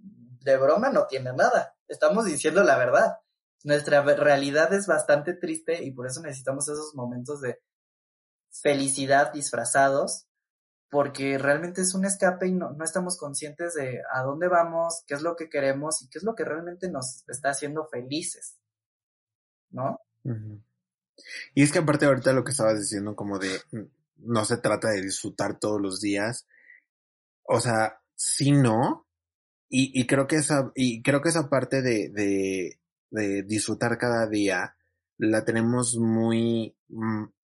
[0.42, 1.76] de broma no tiene nada.
[1.88, 3.18] Estamos diciendo la verdad.
[3.64, 7.60] Nuestra realidad es bastante triste y por eso necesitamos esos momentos de
[8.52, 10.28] felicidad disfrazados,
[10.90, 15.14] porque realmente es un escape y no, no, estamos conscientes de a dónde vamos, qué
[15.14, 18.58] es lo que queremos y qué es lo que realmente nos está haciendo felices,
[19.70, 20.02] ¿no?
[21.54, 23.50] Y es que aparte ahorita lo que estabas diciendo como de
[24.18, 26.48] no se trata de disfrutar todos los días,
[27.44, 29.08] o sea, sí no,
[29.70, 32.10] y, y creo que esa, y creo que esa parte de,
[33.12, 34.76] de, disfrutar cada día
[35.18, 36.76] la tenemos muy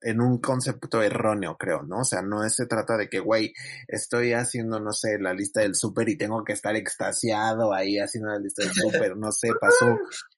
[0.02, 2.00] en un concepto erróneo, creo, ¿no?
[2.00, 3.54] O sea, no se trata de que, güey,
[3.88, 8.30] estoy haciendo, no sé, la lista del súper y tengo que estar extasiado ahí haciendo
[8.32, 9.98] la lista del súper, no sé, pasó,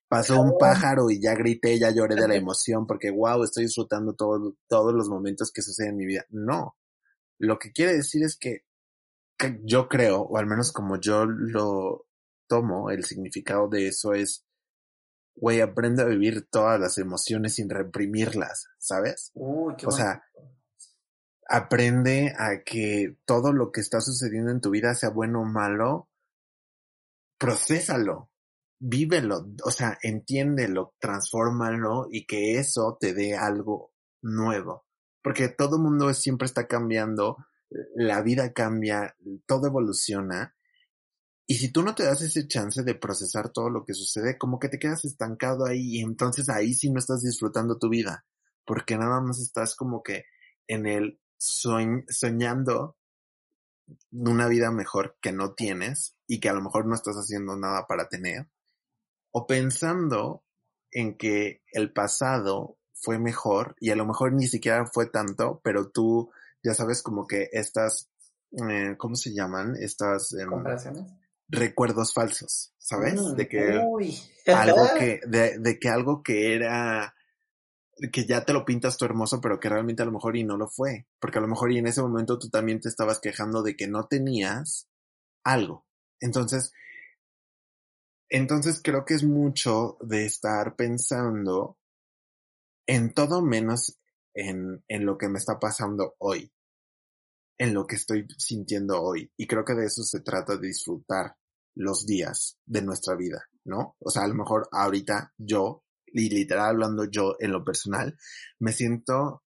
[0.09, 4.13] pasó un pájaro y ya grité, ya lloré de la emoción porque, wow, estoy disfrutando
[4.13, 6.25] todo, todos los momentos que suceden en mi vida.
[6.29, 6.75] No.
[7.39, 8.65] Lo que quiere decir es que,
[9.37, 12.07] que yo creo, o al menos como yo lo
[12.47, 14.46] tomo, el significado de eso es
[15.39, 19.31] güey, aprende a vivir todas las emociones sin reprimirlas, ¿sabes?
[19.35, 20.23] Uy, qué o sea,
[21.47, 26.09] aprende a que todo lo que está sucediendo en tu vida, sea bueno o malo,
[27.37, 28.31] procésalo.
[28.79, 34.85] vívelo, o sea, entiéndelo, transfórmalo y que eso te dé algo nuevo.
[35.23, 37.37] Porque todo el mundo siempre está cambiando,
[37.95, 40.56] la vida cambia, todo evoluciona.
[41.49, 44.59] Y si tú no te das ese chance de procesar todo lo que sucede, como
[44.59, 48.25] que te quedas estancado ahí y entonces ahí sí no estás disfrutando tu vida.
[48.65, 50.25] Porque nada más estás como que
[50.67, 52.97] en el soñando
[54.11, 57.87] una vida mejor que no tienes y que a lo mejor no estás haciendo nada
[57.87, 58.49] para tener
[59.31, 60.43] o pensando
[60.91, 65.89] en que el pasado fue mejor y a lo mejor ni siquiera fue tanto, pero
[65.89, 66.31] tú
[66.63, 68.09] ya sabes como que estas,
[68.51, 69.75] eh, ¿cómo se llaman?
[69.79, 70.33] Estas...
[70.33, 71.05] Eh, ¿Comparaciones?
[71.49, 73.21] Recuerdos falsos, ¿sabes?
[73.21, 73.61] Mm, de que
[74.51, 77.13] algo que, de, de que algo que era
[78.11, 80.57] que ya te lo pintas tu hermoso, pero que realmente a lo mejor y no
[80.57, 81.07] lo fue.
[81.19, 83.87] Porque a lo mejor y en ese momento tú también te estabas quejando de que
[83.87, 84.87] no tenías
[85.43, 85.85] algo.
[86.19, 86.73] Entonces,
[88.29, 91.77] entonces creo que es mucho de estar pensando
[92.85, 93.97] en todo menos
[94.33, 96.51] en, en lo que me está pasando hoy,
[97.57, 99.31] en lo que estoy sintiendo hoy.
[99.37, 101.35] Y creo que de eso se trata de disfrutar
[101.75, 103.95] los días de nuestra vida, ¿no?
[103.99, 108.17] O sea, a lo mejor ahorita yo, y literal hablando yo en lo personal,
[108.59, 109.43] me siento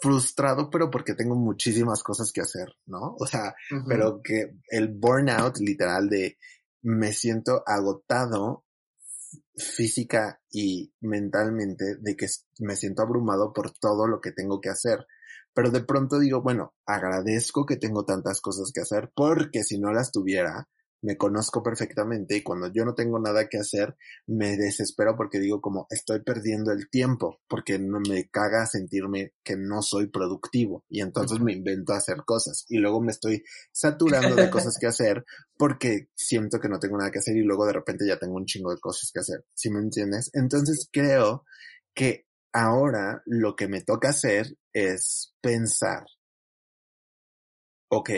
[0.00, 3.16] frustrado, pero porque tengo muchísimas cosas que hacer, ¿no?
[3.18, 3.54] O sea,
[3.88, 6.38] pero que el burnout literal de
[6.82, 8.64] me siento agotado
[9.56, 12.26] física y mentalmente de que
[12.60, 15.06] me siento abrumado por todo lo que tengo que hacer.
[15.56, 19.90] Pero de pronto digo, bueno, agradezco que tengo tantas cosas que hacer porque si no
[19.90, 20.68] las tuviera,
[21.00, 25.62] me conozco perfectamente y cuando yo no tengo nada que hacer, me desespero porque digo
[25.62, 31.00] como estoy perdiendo el tiempo, porque no me caga sentirme que no soy productivo y
[31.00, 33.42] entonces me invento hacer cosas y luego me estoy
[33.72, 35.24] saturando de cosas que hacer
[35.56, 38.44] porque siento que no tengo nada que hacer y luego de repente ya tengo un
[38.44, 40.28] chingo de cosas que hacer, ¿sí me entiendes?
[40.34, 41.46] Entonces creo
[41.94, 42.25] que
[42.56, 46.06] ahora lo que me toca hacer es pensar,
[47.88, 48.10] ok,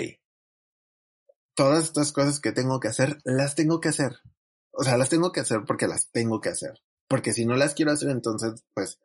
[1.57, 4.13] todas estas cosas que tengo que hacer, las tengo que hacer.
[4.71, 6.75] O sea, las tengo que hacer porque las tengo que hacer.
[7.09, 9.01] Porque si no las quiero hacer, entonces, pues,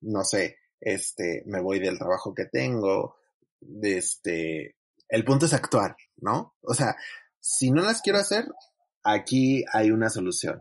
[0.00, 3.16] no sé, este, me voy del trabajo que tengo,
[3.60, 4.76] de este,
[5.10, 6.54] el punto es actuar, ¿no?
[6.62, 6.96] O sea,
[7.40, 8.46] si no las quiero hacer,
[9.02, 10.60] aquí hay una solución.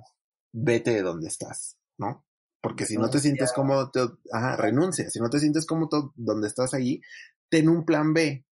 [0.51, 2.26] Vete de donde estás, ¿no?
[2.67, 3.89] Porque si no te sientes cómodo,
[4.33, 5.09] ajá, renuncia.
[5.09, 6.99] Si no te sientes cómodo donde estás ahí,
[7.49, 8.45] ten un plan B.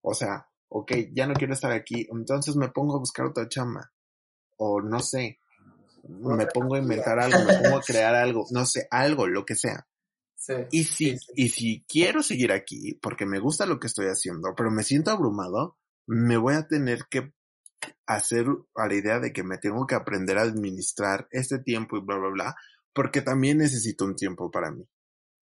[0.00, 3.92] O sea, ok, ya no quiero estar aquí, entonces me pongo a buscar otra chamba.
[4.56, 5.40] O no sé,
[6.08, 9.54] me pongo a inventar algo, me pongo a crear algo, no sé, algo, lo que
[9.54, 9.86] sea.
[10.34, 14.54] Sí, y si, y si quiero seguir aquí, porque me gusta lo que estoy haciendo,
[14.56, 17.34] pero me siento abrumado, me voy a tener que
[18.06, 18.46] hacer
[18.76, 22.16] a la idea de que me tengo que aprender a administrar este tiempo y bla,
[22.16, 22.56] bla, bla,
[22.96, 24.88] porque también necesito un tiempo para mí.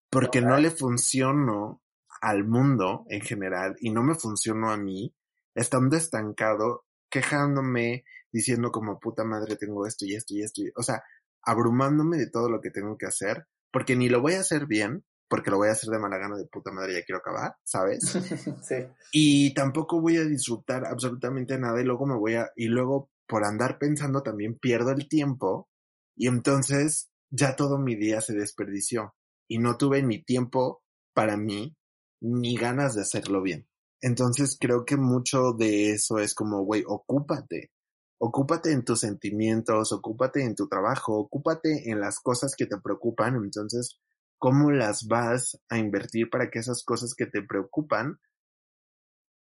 [0.09, 1.81] Porque no le funciono
[2.21, 5.15] al mundo en general y no me funcionó a mí,
[5.55, 11.01] estando estancado, quejándome, diciendo como puta madre tengo esto y esto y esto, o sea,
[11.43, 15.05] abrumándome de todo lo que tengo que hacer, porque ni lo voy a hacer bien,
[15.29, 18.03] porque lo voy a hacer de mala gana de puta madre, ya quiero acabar, ¿sabes?
[18.63, 18.75] sí.
[19.13, 23.45] Y tampoco voy a disfrutar absolutamente nada y luego me voy a, y luego por
[23.45, 25.69] andar pensando también pierdo el tiempo
[26.17, 29.15] y entonces ya todo mi día se desperdició
[29.47, 30.83] y no tuve ni tiempo
[31.13, 31.75] para mí
[32.21, 33.67] ni ganas de hacerlo bien.
[34.01, 37.71] Entonces creo que mucho de eso es como, güey, ocúpate.
[38.17, 43.35] Ocúpate en tus sentimientos, ocúpate en tu trabajo, ocúpate en las cosas que te preocupan.
[43.35, 43.99] Entonces,
[44.37, 48.19] ¿cómo las vas a invertir para que esas cosas que te preocupan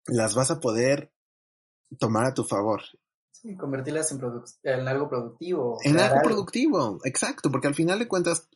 [0.06, 1.12] las vas a poder
[1.98, 2.82] tomar a tu favor?
[3.40, 4.20] Sí, convertirlas en,
[4.64, 5.78] en algo productivo.
[5.84, 8.48] En algo, productivo, exacto, porque al final de cuentas,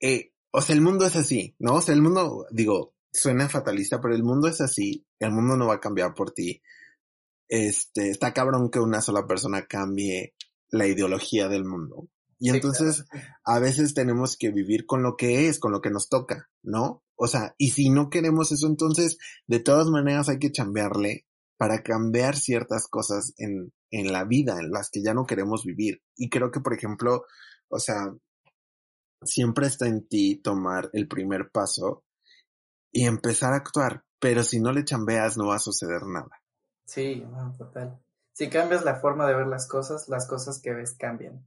[0.00, 1.74] eh, o sea, el mundo es así, ¿no?
[1.74, 5.66] O sea, el mundo, digo, suena fatalista, pero el mundo es así, el mundo no
[5.66, 6.62] va a cambiar por ti.
[7.48, 10.34] Este, está cabrón que una sola persona cambie
[10.68, 12.08] la ideología del mundo.
[12.38, 13.04] Y entonces,
[13.44, 17.02] a veces tenemos que vivir con lo que es, con lo que nos toca, ¿no?
[17.16, 21.26] O sea, y si no queremos eso, entonces, de todas maneras hay que chambearle
[21.58, 26.02] para cambiar ciertas cosas en, en la vida, en las que ya no queremos vivir.
[26.16, 27.24] Y creo que, por ejemplo,
[27.68, 28.12] o sea,
[29.22, 32.04] siempre está en ti tomar el primer paso
[32.92, 36.42] y empezar a actuar, pero si no le chambeas no va a suceder nada.
[36.86, 37.24] Sí,
[37.56, 38.00] total.
[38.32, 41.44] Si cambias la forma de ver las cosas, las cosas que ves cambian.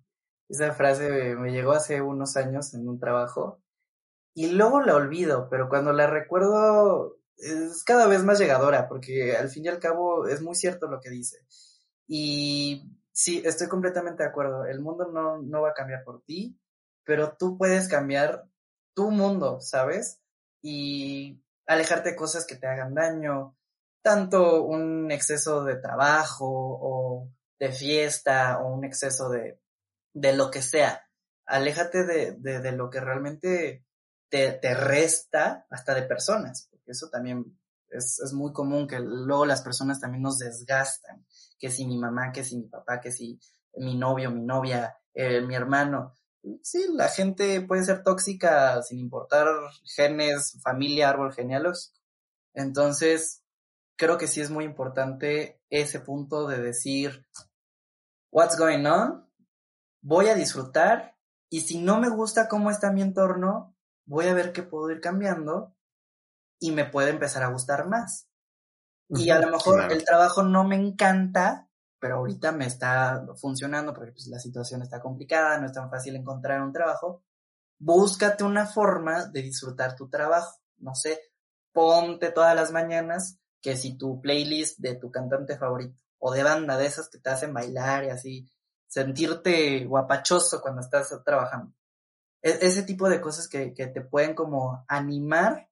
[0.47, 3.61] Esa frase me llegó hace unos años en un trabajo
[4.35, 9.49] y luego la olvido, pero cuando la recuerdo es cada vez más llegadora, porque al
[9.49, 11.37] fin y al cabo es muy cierto lo que dice.
[12.07, 14.65] Y Sí, estoy completamente de acuerdo.
[14.65, 16.59] El mundo no, no va a cambiar por ti,
[17.05, 18.45] pero tú puedes cambiar
[18.95, 20.19] tu mundo, ¿sabes?
[20.63, 23.55] Y alejarte de cosas que te hagan daño,
[24.01, 27.29] tanto un exceso de trabajo o
[27.59, 29.59] de fiesta o un exceso de,
[30.13, 31.07] de lo que sea.
[31.45, 33.85] Aléjate de, de, de lo que realmente
[34.29, 39.45] te, te, resta hasta de personas, porque eso también es, es, muy común que luego
[39.45, 41.23] las personas también nos desgastan,
[41.63, 43.39] que si mi mamá, que si mi papá, que si
[43.77, 46.13] mi novio, mi novia, eh, mi hermano.
[46.61, 49.47] Sí, la gente puede ser tóxica sin importar
[49.85, 51.97] genes, familia, árbol genealógico.
[52.53, 53.45] Entonces,
[53.95, 57.25] creo que sí es muy importante ese punto de decir,
[58.29, 59.25] what's going on,
[60.01, 61.15] voy a disfrutar
[61.49, 63.73] y si no me gusta cómo está mi entorno,
[64.05, 65.73] voy a ver qué puedo ir cambiando
[66.59, 68.27] y me puede empezar a gustar más.
[69.15, 69.93] Y a lo mejor claro.
[69.93, 74.99] el trabajo no me encanta, pero ahorita me está funcionando porque pues, la situación está
[74.99, 77.23] complicada, no es tan fácil encontrar un trabajo.
[77.79, 80.59] Búscate una forma de disfrutar tu trabajo.
[80.77, 81.19] No sé,
[81.71, 86.77] ponte todas las mañanas que si tu playlist de tu cantante favorito o de banda
[86.77, 88.49] de esas que te hacen bailar y así,
[88.87, 91.73] sentirte guapachoso cuando estás trabajando.
[92.41, 95.69] E ese tipo de cosas que, que, te pueden como animar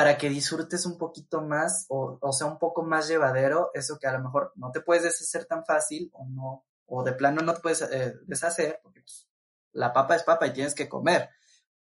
[0.00, 4.06] para que disfrutes un poquito más o, o, sea un poco más llevadero eso que
[4.06, 7.52] a lo mejor no te puedes deshacer tan fácil o no, o de plano no
[7.52, 9.28] te puedes eh, deshacer porque pues,
[9.72, 11.28] la papa es papa y tienes que comer,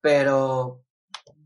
[0.00, 0.84] pero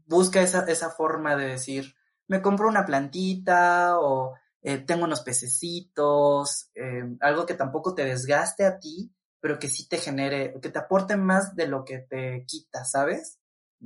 [0.07, 1.95] busca esa, esa forma de decir,
[2.27, 8.65] me compro una plantita o eh, tengo unos pececitos, eh, algo que tampoco te desgaste
[8.65, 12.47] a ti, pero que sí te genere, que te aporte más de lo que te
[12.47, 13.41] quita, ¿sabes?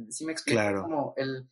[0.09, 0.83] Sí me explico claro.
[0.83, 1.49] como el...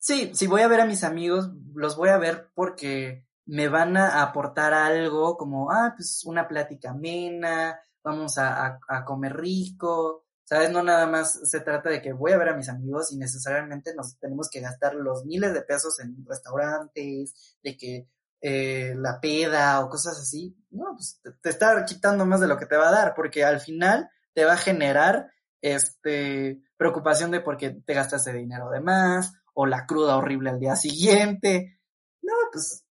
[0.00, 3.98] Sí, si voy a ver a mis amigos, los voy a ver porque me van
[3.98, 10.70] a aportar algo como, ah, pues una plática amena, vamos a, a, comer rico, ¿Sabes?
[10.72, 13.94] No nada más se trata de que voy a ver a mis amigos y necesariamente
[13.94, 18.08] nos tenemos que gastar los miles de pesos en restaurantes, de que
[18.40, 20.56] eh, la peda o cosas así.
[20.70, 23.44] No, pues te, te, está quitando más de lo que te va a dar, porque
[23.44, 25.30] al final te va a generar
[25.60, 30.58] este preocupación de por qué te gastaste dinero de más, o la cruda horrible al
[30.58, 31.78] día siguiente.
[32.22, 32.86] No, pues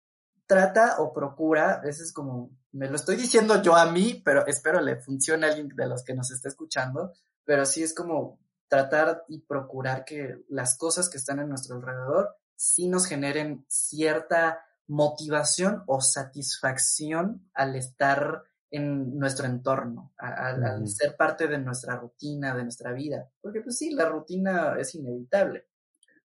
[0.46, 4.82] trata o procura, ese es como, me lo estoy diciendo yo a mí, pero espero
[4.82, 7.14] le funcione a alguien de los que nos esté escuchando,
[7.46, 8.38] pero sí es como
[8.68, 14.62] tratar y procurar que las cosas que están en nuestro alrededor sí nos generen cierta
[14.88, 22.54] motivación o satisfacción al estar en nuestro entorno, al, al, ser parte de nuestra rutina,
[22.54, 23.26] de nuestra vida.
[23.40, 25.67] Porque pues sí, la rutina es inevitable.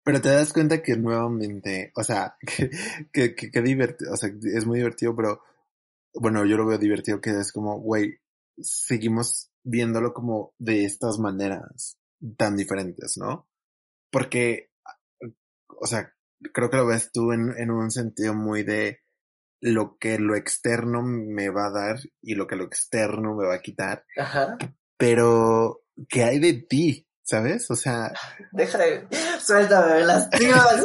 [0.05, 2.71] Pero te das cuenta que nuevamente, o sea, que,
[3.13, 5.43] que, que, que divertido, o sea, es muy divertido, pero
[6.15, 8.19] bueno, yo lo veo divertido que es como, güey,
[8.59, 11.99] seguimos viéndolo como de estas maneras
[12.37, 13.49] tan diferentes, ¿no?
[14.11, 14.71] Porque,
[15.69, 16.13] o sea,
[16.53, 19.01] creo que lo ves tú en, en un sentido muy de
[19.61, 23.55] lo que lo externo me va a dar y lo que lo externo me va
[23.55, 24.05] a quitar.
[24.17, 24.59] Ajá.
[24.97, 27.07] Pero, ¿qué hay de ti?
[27.33, 27.71] ¿Sabes?
[27.71, 28.13] O sea.
[28.51, 29.09] Deja de.
[29.43, 30.85] Suéltame, las tías.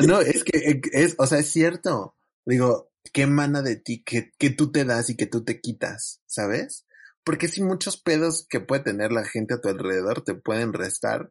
[0.08, 2.16] no, es que es, o sea, es cierto.
[2.44, 6.22] Digo, ¿qué emana de ti que, que tú te das y que tú te quitas?
[6.26, 6.86] ¿Sabes?
[7.22, 11.30] Porque si muchos pedos que puede tener la gente a tu alrededor te pueden restar.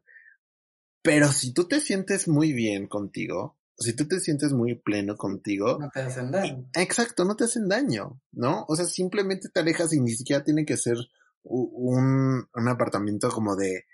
[1.02, 5.76] Pero si tú te sientes muy bien contigo, si tú te sientes muy pleno contigo.
[5.78, 6.66] No te hacen daño.
[6.72, 8.64] Exacto, no te hacen daño, ¿no?
[8.68, 10.96] O sea, simplemente te alejas y ni siquiera tiene que ser
[11.42, 13.84] un, un apartamento como de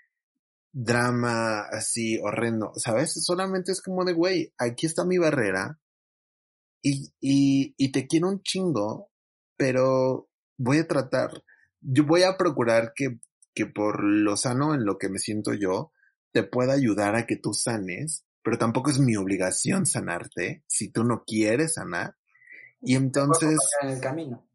[0.77, 3.13] drama así horrendo, ¿sabes?
[3.23, 5.79] Solamente es como de, güey, aquí está mi barrera
[6.81, 9.09] y, y, y te quiero un chingo,
[9.55, 11.31] pero voy a tratar,
[11.79, 13.19] yo voy a procurar que,
[13.53, 15.93] que por lo sano en lo que me siento yo,
[16.33, 21.05] te pueda ayudar a que tú sanes, pero tampoco es mi obligación sanarte si tú
[21.05, 22.17] no quieres sanar.
[22.81, 23.57] Y entonces...
[23.81, 24.45] En el camino.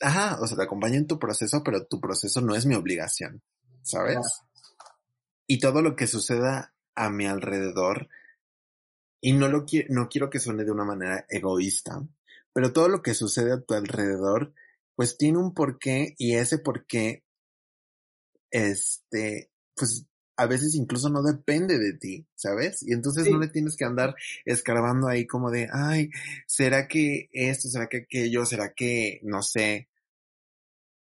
[0.00, 3.42] Ajá, o sea, te acompaño en tu proceso, pero tu proceso no es mi obligación,
[3.82, 4.16] ¿sabes?
[5.52, 8.08] Y todo lo que suceda a mi alrededor,
[9.20, 12.06] y no lo quiero, no quiero que suene de una manera egoísta,
[12.52, 14.54] pero todo lo que sucede a tu alrededor,
[14.94, 17.24] pues tiene un porqué y ese porqué,
[18.52, 22.84] este, pues a veces incluso no depende de ti, ¿sabes?
[22.84, 23.32] Y entonces sí.
[23.32, 26.10] no le tienes que andar escarbando ahí como de, ay,
[26.46, 29.88] ¿será que esto, será que aquello, será que, no sé,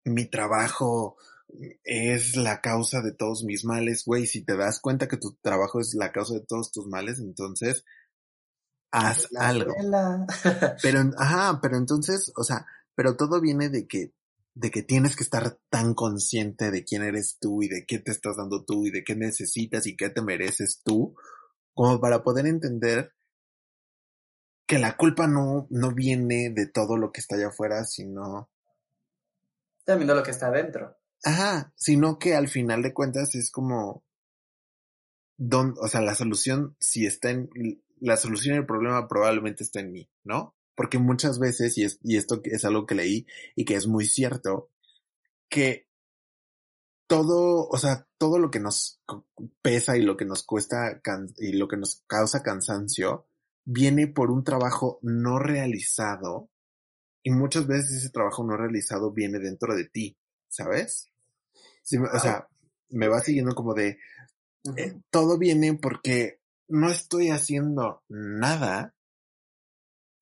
[0.05, 1.17] mi trabajo
[1.85, 5.81] es la causa de todos mis males, güey, si te das cuenta que tu trabajo
[5.81, 7.85] es la causa de todos tus males, entonces
[8.91, 9.75] haz la algo.
[10.83, 14.13] pero, ajá, pero entonces, o sea, pero todo viene de que
[14.55, 18.11] de que tienes que estar tan consciente de quién eres tú y de qué te
[18.11, 21.15] estás dando tú y de qué necesitas y qué te mereces tú,
[21.73, 23.15] como para poder entender
[24.67, 28.51] que la culpa no, no viene de todo lo que está allá afuera, sino...
[29.85, 31.00] También de lo que está adentro.
[31.25, 34.05] Ajá, sino que al final de cuentas es como...
[35.37, 37.51] Don, o sea, la solución, si está en...
[38.01, 40.55] La solución del problema probablemente está en mí, ¿no?
[40.75, 44.07] Porque muchas veces, y, es, y esto es algo que leí y que es muy
[44.07, 44.71] cierto,
[45.51, 45.87] que
[47.07, 49.03] todo, o sea, todo lo que nos
[49.61, 51.03] pesa y lo que nos cuesta
[51.39, 53.27] y lo que nos causa cansancio
[53.65, 56.49] viene por un trabajo no realizado
[57.23, 60.17] y muchas veces ese trabajo no realizado viene dentro de ti,
[60.51, 61.11] ¿sabes?
[62.13, 62.47] o sea,
[62.91, 63.99] me va siguiendo como de,
[64.77, 68.95] eh, todo viene porque no estoy haciendo nada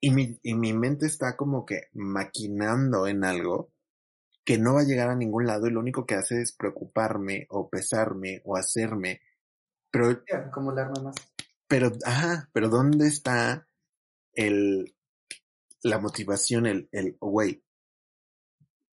[0.01, 3.73] y mi, y mi mente está como que maquinando en algo
[4.45, 7.47] que no va a llegar a ningún lado y lo único que hace es preocuparme
[7.51, 9.21] o pesarme o hacerme.
[9.91, 11.17] Pero, acumularme más.
[11.67, 13.67] Pero, ajá, pero ¿dónde está
[14.33, 14.95] el,
[15.83, 17.63] la motivación, el, el, wait,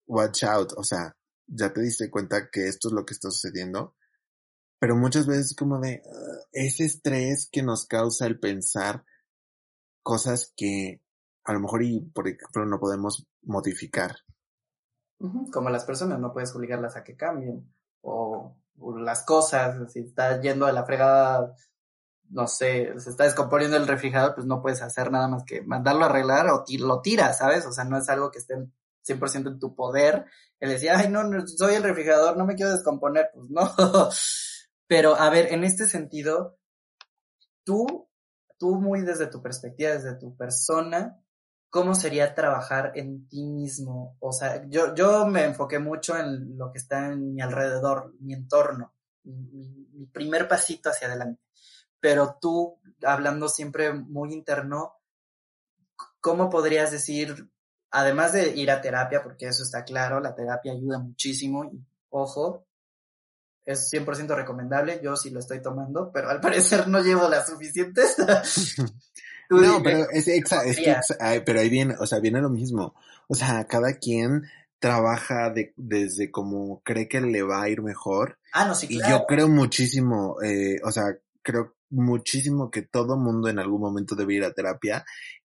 [0.06, 1.16] watch out, o sea,
[1.46, 3.94] ya te diste cuenta que esto es lo que está sucediendo,
[4.78, 6.02] pero muchas veces como de
[6.52, 9.04] ese estrés que nos causa el pensar
[10.02, 11.02] cosas que
[11.44, 14.16] a lo mejor y por ejemplo no podemos modificar.
[15.18, 17.72] Como las personas, no puedes obligarlas a que cambien.
[18.02, 18.54] O,
[18.98, 21.54] las cosas, si está yendo a la fregada,
[22.28, 26.04] no sé, se está descomponiendo el refrigerador, pues no puedes hacer nada más que mandarlo
[26.04, 27.64] a arreglar o lo tiras, ¿sabes?
[27.64, 28.54] O sea, no es algo que esté
[29.06, 30.26] 100% en tu poder.
[30.58, 33.72] El decir, ay, no, no, soy el refrigerador, no me quiero descomponer, pues no.
[34.86, 36.58] Pero, a ver, en este sentido,
[37.64, 38.06] tú
[38.58, 41.18] tú muy desde tu perspectiva, desde tu persona,
[41.70, 44.16] ¿cómo sería trabajar en ti mismo?
[44.20, 48.34] O sea, yo, yo me enfoqué mucho en lo que está en mi alrededor, mi
[48.34, 48.94] entorno,
[49.24, 51.42] mi, primer pasito hacia adelante.
[52.00, 54.94] Pero tú, hablando siempre muy interno,
[56.20, 57.50] ¿cómo podrías decir,
[57.96, 62.66] además de ir a terapia, porque eso está claro, la terapia ayuda muchísimo, y ojo,
[63.64, 68.16] es 100% recomendable, yo sí lo estoy tomando, pero al parecer no llevo las suficientes.
[69.50, 70.26] no, pero es,
[71.46, 72.94] pero ahí viene, o sea, viene lo mismo.
[73.28, 74.42] O sea, cada quien
[74.78, 78.38] trabaja de, desde como cree que le va a ir mejor.
[78.52, 79.08] Ah, no, sí, claro.
[79.08, 84.14] Y yo creo muchísimo, eh, o sea, creo muchísimo que todo mundo en algún momento
[84.14, 85.02] debe ir a terapia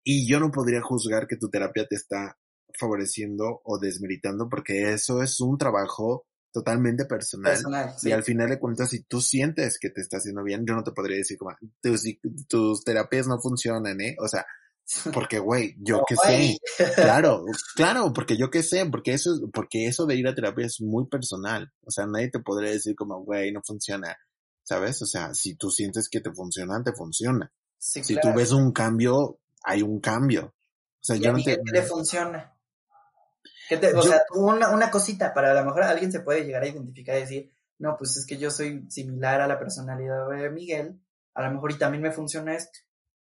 [0.05, 2.38] y yo no podría juzgar que tu terapia te está
[2.78, 7.59] favoreciendo o desmeritando porque eso es un trabajo totalmente personal.
[8.02, 10.84] Y al final de cuentas, si tú sientes que te está haciendo bien, yo no
[10.84, 11.50] te podría decir como,
[11.82, 12.05] tus,
[12.48, 14.14] tus terapias no funcionan, ¿eh?
[14.20, 14.46] O sea,
[15.12, 16.57] porque, güey, yo qué sé.
[16.94, 17.44] Claro,
[17.74, 21.07] claro, porque yo qué sé, porque eso, porque eso de ir a terapia es muy
[21.09, 21.72] personal.
[21.82, 24.16] O sea, nadie te podría decir como, güey, no funciona.
[24.62, 25.02] ¿Sabes?
[25.02, 27.52] O sea, si tú sientes que te funciona, te funciona.
[27.78, 30.46] si tú ves un cambio, hay un cambio.
[30.46, 31.58] O sea, yo no te...
[31.64, 32.54] le funciona?
[33.96, 37.16] o sea, una, una cosita, para a lo mejor alguien se puede llegar a identificar
[37.16, 41.00] y decir, no, pues es que yo soy similar a la personalidad de Miguel,
[41.34, 42.78] a lo mejor y también me funciona esto.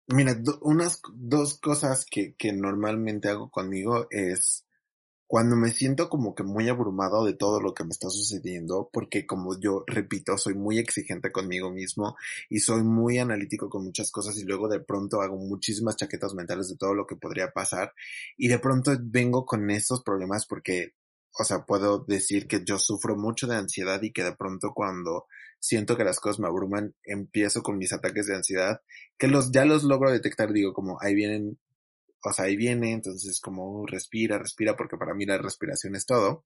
[0.08, 4.66] Mira, unas dos cosas que, que normalmente hago conmigo es
[5.32, 9.24] cuando me siento como que muy abrumado de todo lo que me está sucediendo, porque
[9.24, 12.16] como yo repito, soy muy exigente conmigo mismo
[12.50, 16.68] y soy muy analítico con muchas cosas y luego de pronto hago muchísimas chaquetas mentales
[16.68, 17.94] de todo lo que podría pasar
[18.36, 20.92] y de pronto vengo con estos problemas porque,
[21.38, 25.28] o sea, puedo decir que yo sufro mucho de ansiedad y que de pronto cuando
[25.58, 28.82] siento que las cosas me abruman, empiezo con mis ataques de ansiedad,
[29.16, 31.58] que los ya los logro detectar, digo, como ahí vienen
[32.24, 36.44] o sea, ahí viene, entonces como respira, respira, porque para mí la respiración es todo.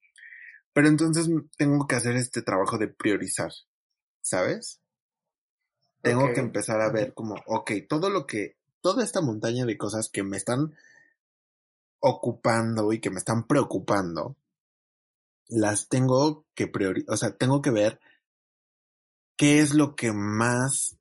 [0.72, 3.50] Pero entonces tengo que hacer este trabajo de priorizar,
[4.20, 4.80] ¿sabes?
[6.02, 10.08] Tengo que empezar a ver como, ok, todo lo que, toda esta montaña de cosas
[10.08, 10.74] que me están
[11.98, 14.36] ocupando y que me están preocupando,
[15.48, 18.00] las tengo que priorizar, o sea, tengo que ver
[19.36, 20.96] qué es lo que más...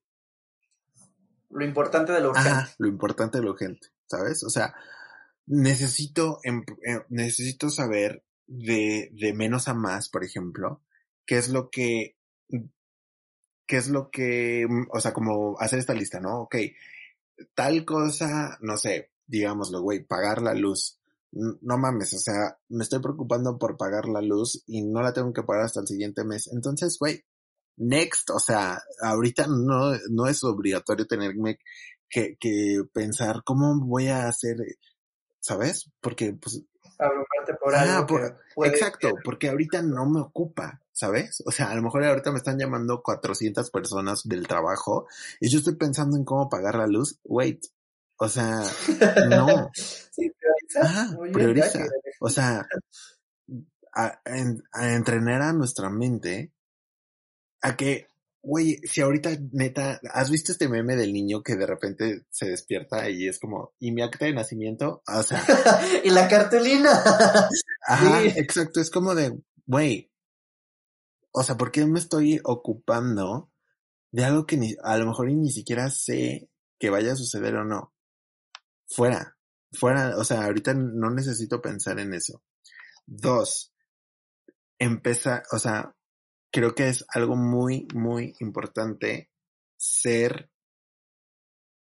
[1.50, 2.72] Lo importante de lo urgente.
[2.80, 3.95] lo importante de lo urgente.
[4.08, 4.44] ¿Sabes?
[4.44, 4.74] O sea,
[5.48, 10.82] necesito, em, eh, necesito saber de, de menos a más, por ejemplo,
[11.26, 12.16] qué es lo que,
[13.68, 16.42] qué es lo que, mm, o sea, como hacer esta lista, ¿no?
[16.42, 16.56] Ok,
[17.54, 21.00] tal cosa, no sé, digámoslo, güey, pagar la luz.
[21.32, 25.34] No mames, o sea, me estoy preocupando por pagar la luz y no la tengo
[25.34, 26.48] que pagar hasta el siguiente mes.
[26.54, 27.26] Entonces, güey,
[27.78, 31.60] next, o sea, ahorita no, no es obligatorio tenerme
[32.10, 34.58] que, que pensar cómo voy a hacer,
[35.40, 35.92] ¿sabes?
[36.02, 36.64] Porque, pues,
[36.98, 38.18] abrumarte por algo.
[38.66, 41.44] exacto, porque ahorita no me ocupa, ¿sabes?
[41.46, 45.08] O sea, a lo mejor ahorita me están llamando 400 personas del trabajo
[45.40, 47.20] y yo estoy pensando en cómo pagar la luz.
[47.24, 47.66] Wait,
[48.18, 48.62] o sea,
[49.30, 49.70] no.
[49.74, 51.18] sí, prioriza.
[51.34, 51.86] prioriza.
[52.20, 52.66] O sea,
[53.94, 54.22] a,
[54.72, 56.52] a entrenar a nuestra mente
[57.62, 58.08] a que
[58.48, 63.10] Güey, si ahorita neta, ¿has visto este meme del niño que de repente se despierta
[63.10, 65.02] y es como, ¿y mi acta de nacimiento?
[65.08, 65.44] O sea.
[66.04, 66.92] y la cartulina.
[67.88, 69.36] Ajá, exacto, es como de,
[69.66, 70.12] güey,
[71.32, 73.52] o sea, ¿por qué me estoy ocupando
[74.12, 77.66] de algo que ni, a lo mejor ni siquiera sé que vaya a suceder o
[77.66, 77.96] no?
[78.88, 79.40] Fuera,
[79.74, 82.44] fuera, o sea, ahorita no necesito pensar en eso.
[83.08, 83.74] Dos,
[84.78, 85.96] empieza, o sea,
[86.56, 89.30] creo que es algo muy, muy importante
[89.76, 90.50] ser,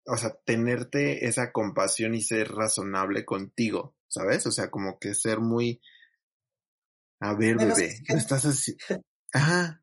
[0.06, 4.46] o sea, tenerte esa compasión y ser razonable contigo, ¿sabes?
[4.46, 5.80] O sea, como que ser muy,
[7.18, 8.84] a ver, bebé, lo estás haciendo,
[9.32, 9.82] ajá,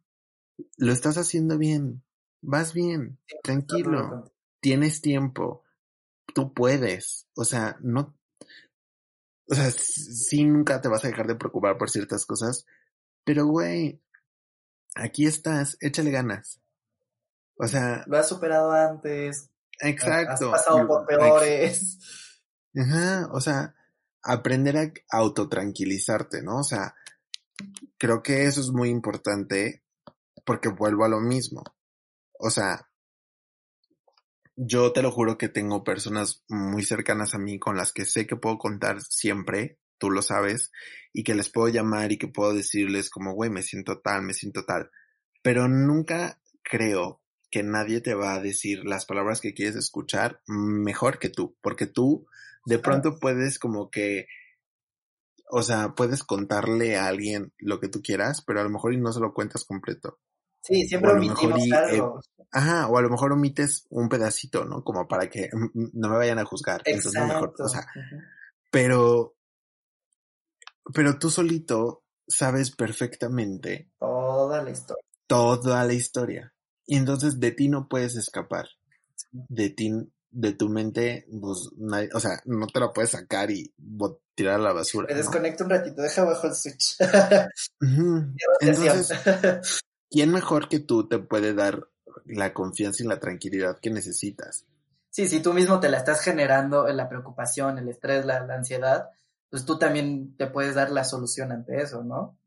[0.77, 2.01] lo estás haciendo bien,
[2.41, 5.65] vas bien, tranquilo, tienes tiempo,
[6.33, 8.17] tú puedes, o sea, no,
[9.49, 12.65] o sea, sí nunca te vas a dejar de preocupar por ciertas cosas,
[13.25, 14.01] pero güey,
[14.99, 16.61] aquí estás, échale ganas.
[17.55, 18.03] O sea.
[18.07, 19.49] Lo has superado antes.
[19.79, 20.53] Exacto.
[20.53, 21.97] Has pasado por peores.
[22.75, 23.75] Ajá, o sea,
[24.21, 26.59] aprender a autotranquilizarte, ¿no?
[26.59, 26.95] O sea,
[27.97, 29.83] creo que eso es muy importante
[30.45, 31.63] porque vuelvo a lo mismo.
[32.37, 32.89] O sea,
[34.55, 38.27] yo te lo juro que tengo personas muy cercanas a mí con las que sé
[38.27, 40.71] que puedo contar siempre tú lo sabes,
[41.13, 44.33] y que les puedo llamar y que puedo decirles como, güey, me siento tal, me
[44.33, 44.89] siento tal.
[45.43, 47.21] Pero nunca creo
[47.51, 51.87] que nadie te va a decir las palabras que quieres escuchar mejor que tú, porque
[51.87, 52.27] tú
[52.65, 54.27] de pronto puedes como que,
[55.49, 58.97] o sea, puedes contarle a alguien lo que tú quieras, pero a lo mejor y
[58.97, 60.19] no se lo cuentas completo.
[60.61, 62.21] Sí, siempre omitimos eh, algo.
[62.51, 64.83] ajá, o a lo mejor omites un pedacito, ¿no?
[64.83, 66.81] Como para que no me vayan a juzgar.
[66.85, 67.87] Entonces, mejor, o sea,
[68.69, 69.35] pero
[70.93, 75.03] pero tú solito sabes perfectamente toda la historia.
[75.27, 76.53] Toda la historia.
[76.85, 78.67] Y entonces de ti no puedes escapar.
[79.31, 79.91] De ti,
[80.31, 81.69] de tu mente, pues,
[82.13, 83.73] o sea, no te la puedes sacar y
[84.35, 85.07] tirar a la basura.
[85.09, 86.97] Me desconecto un ratito, deja abajo el switch.
[88.61, 91.87] Entonces, ¿quién mejor que tú te puede dar
[92.25, 94.65] la confianza y la tranquilidad que necesitas?
[95.11, 99.09] Sí, si tú mismo te la estás generando, la preocupación, el estrés, la ansiedad,
[99.49, 102.37] pues tú también te puedes dar la solución ante eso, ¿no?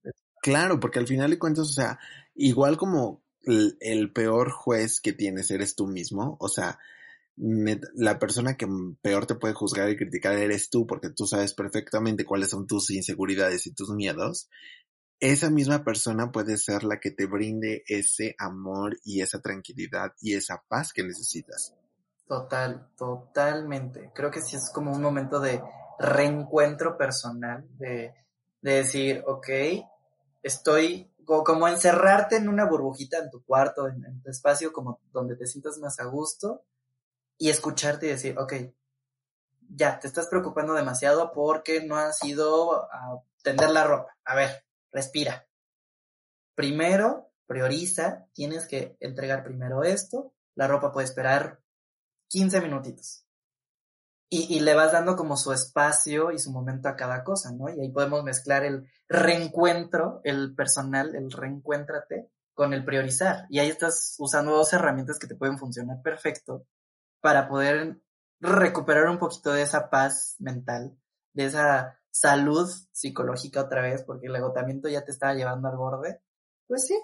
[0.40, 1.98] Claro, porque al final de cuentas, o sea,
[2.34, 6.78] igual como el, peor juez que tienes eres tú mismo, o sea,
[7.36, 8.68] la persona que
[9.00, 12.90] peor te puede juzgar y criticar eres tú, porque tú sabes perfectamente cuáles son tus
[12.90, 14.48] inseguridades y tus miedos.
[15.18, 20.34] Esa misma persona puede ser la que te brinde ese amor y esa tranquilidad y
[20.34, 21.74] esa paz que necesitas.
[22.26, 24.11] Total, totalmente.
[24.14, 25.62] Creo que sí es como un momento de
[26.03, 28.14] reencuentro personal, de,
[28.61, 29.48] decir, ok,
[30.42, 35.46] estoy como, encerrarte en una burbujita en tu cuarto, en, tu espacio, como donde te
[35.46, 36.64] sientas más a gusto,
[37.38, 38.55] y escucharte y decir, ok,
[39.74, 44.16] ya, te estás preocupando demasiado porque no has ido a tender la ropa.
[44.24, 45.46] A ver, respira.
[46.55, 51.61] Primero, prioriza, tienes que entregar primero esto, la ropa puede esperar
[52.28, 53.22] 15 minutitos
[54.35, 57.68] y, le vas dando como su espacio y su momento a cada cosa, ¿no?
[57.68, 63.45] Y ahí podemos mezclar el reencuentro, el personal, el reencuéntrate con el priorizar.
[63.51, 66.66] Y ahí estás usando dos herramientas que te pueden funcionar perfecto
[67.20, 68.01] para poder
[68.41, 70.97] recuperar un poquito de esa paz mental,
[71.35, 76.22] de esa salud psicológica otra vez, porque el agotamiento ya te estaba llevando al borde.
[76.66, 76.99] Pues sí.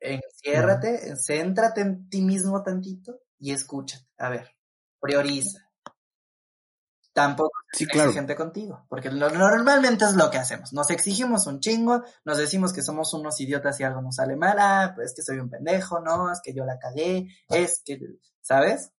[0.00, 4.06] Enciérrate, céntrate en ti mismo tantito y escúchate.
[4.16, 4.56] A ver,
[5.00, 5.67] prioriza
[7.18, 8.12] tampoco sí, claro.
[8.12, 12.80] gente contigo, porque normalmente es lo que hacemos, nos exigimos un chingo, nos decimos que
[12.80, 15.98] somos unos idiotas y algo nos sale mal, ah, pues es que soy un pendejo,
[15.98, 17.98] no, es que yo la cagué, es que,
[18.40, 18.92] ¿sabes?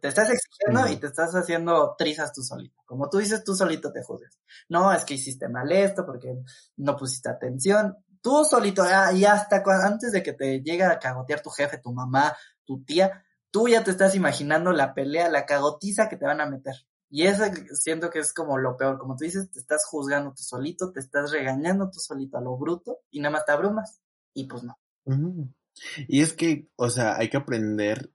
[0.00, 2.80] Te estás exigiendo y te estás haciendo trizas tú solito.
[2.86, 4.40] Como tú dices, tú solito te juzgas.
[4.68, 6.34] No, es que hiciste mal esto porque
[6.78, 7.96] no pusiste atención.
[8.22, 11.92] Tú solito, ah, y hasta antes de que te llegue a cagotear tu jefe, tu
[11.92, 16.40] mamá, tu tía, tú ya te estás imaginando la pelea, la cagotiza que te van
[16.40, 16.74] a meter.
[17.08, 20.42] Y eso siento que es como lo peor, como tú dices, te estás juzgando tú
[20.42, 24.00] solito, te estás regañando tú solito a lo bruto y nada más te abrumas.
[24.34, 24.78] Y pues no.
[26.08, 28.12] Y es que, o sea, hay que aprender,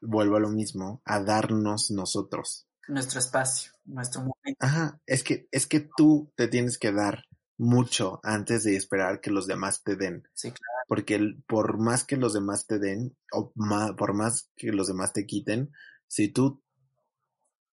[0.00, 2.66] vuelvo a lo mismo, a darnos nosotros.
[2.88, 4.58] nuestro espacio, nuestro momento.
[4.58, 7.24] Ajá, es que, es que tú te tienes que dar
[7.56, 10.26] mucho antes de esperar que los demás te den.
[10.34, 10.84] Sí, claro.
[10.86, 13.52] Porque por más que los demás te den, o
[13.96, 15.70] por más que los demás te quiten,
[16.06, 16.62] si tú,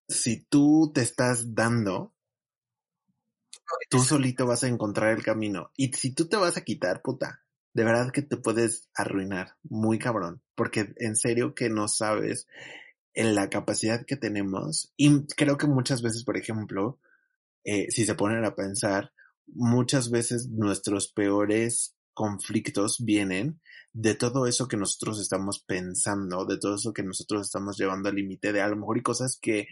[0.08, 2.14] si tú te estás dando,
[3.90, 5.72] tú solito vas a encontrar el camino.
[5.76, 7.44] Y si tú te vas a quitar, puta,
[7.74, 12.48] de verdad que te puedes arruinar muy cabrón, porque en serio que no sabes
[13.14, 17.00] en la capacidad que tenemos y creo que muchas veces, por ejemplo,
[17.64, 19.12] eh, si se ponen a pensar,
[19.48, 23.60] muchas veces nuestros peores conflictos vienen
[23.94, 28.16] de todo eso que nosotros estamos pensando, de todo eso que nosotros estamos llevando al
[28.16, 29.68] límite de a lo mejor y cosas que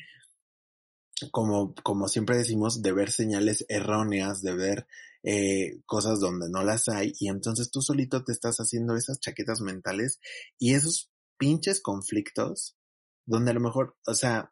[1.32, 4.88] como, como siempre decimos, de ver señales erróneas, de ver
[5.24, 9.61] eh, cosas donde no las hay, y entonces tú solito te estás haciendo esas chaquetas
[9.61, 10.19] mentales
[10.59, 12.76] y esos pinches conflictos,
[13.26, 14.51] donde a lo mejor, o sea,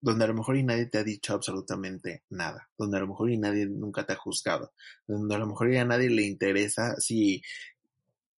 [0.00, 3.30] donde a lo mejor y nadie te ha dicho absolutamente nada, donde a lo mejor
[3.30, 4.72] y nadie nunca te ha juzgado,
[5.06, 7.42] donde a lo mejor y a nadie le interesa si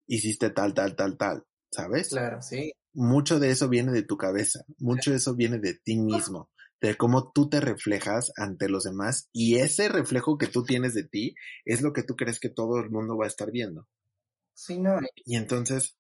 [0.07, 2.09] hiciste tal, tal, tal, tal, ¿sabes?
[2.09, 2.73] Claro, sí.
[2.95, 6.51] Mucho de eso viene de tu cabeza, mucho de eso viene de ti mismo
[6.83, 11.05] de cómo tú te reflejas ante los demás y ese reflejo que tú tienes de
[11.05, 13.89] ti es lo que tú crees que todo el mundo va a estar viendo.
[14.53, 14.99] Sí, no.
[15.25, 15.97] Y entonces,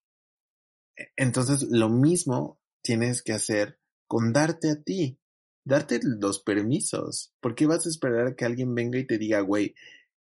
[0.96, 3.78] e, entonces lo mismo tienes que hacer
[4.08, 5.20] con darte a ti,
[5.64, 7.32] darte los permisos.
[7.40, 9.76] ¿Por qué vas a esperar a que alguien venga y te diga, güey,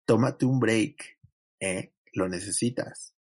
[0.06, 1.18] tómate un break,
[1.62, 1.94] eh?
[2.14, 3.16] Lo necesitas.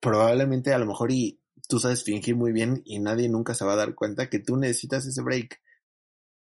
[0.00, 1.38] Probablemente a lo mejor y
[1.68, 4.56] tú sabes fingir muy bien y nadie nunca se va a dar cuenta que tú
[4.56, 5.60] necesitas ese break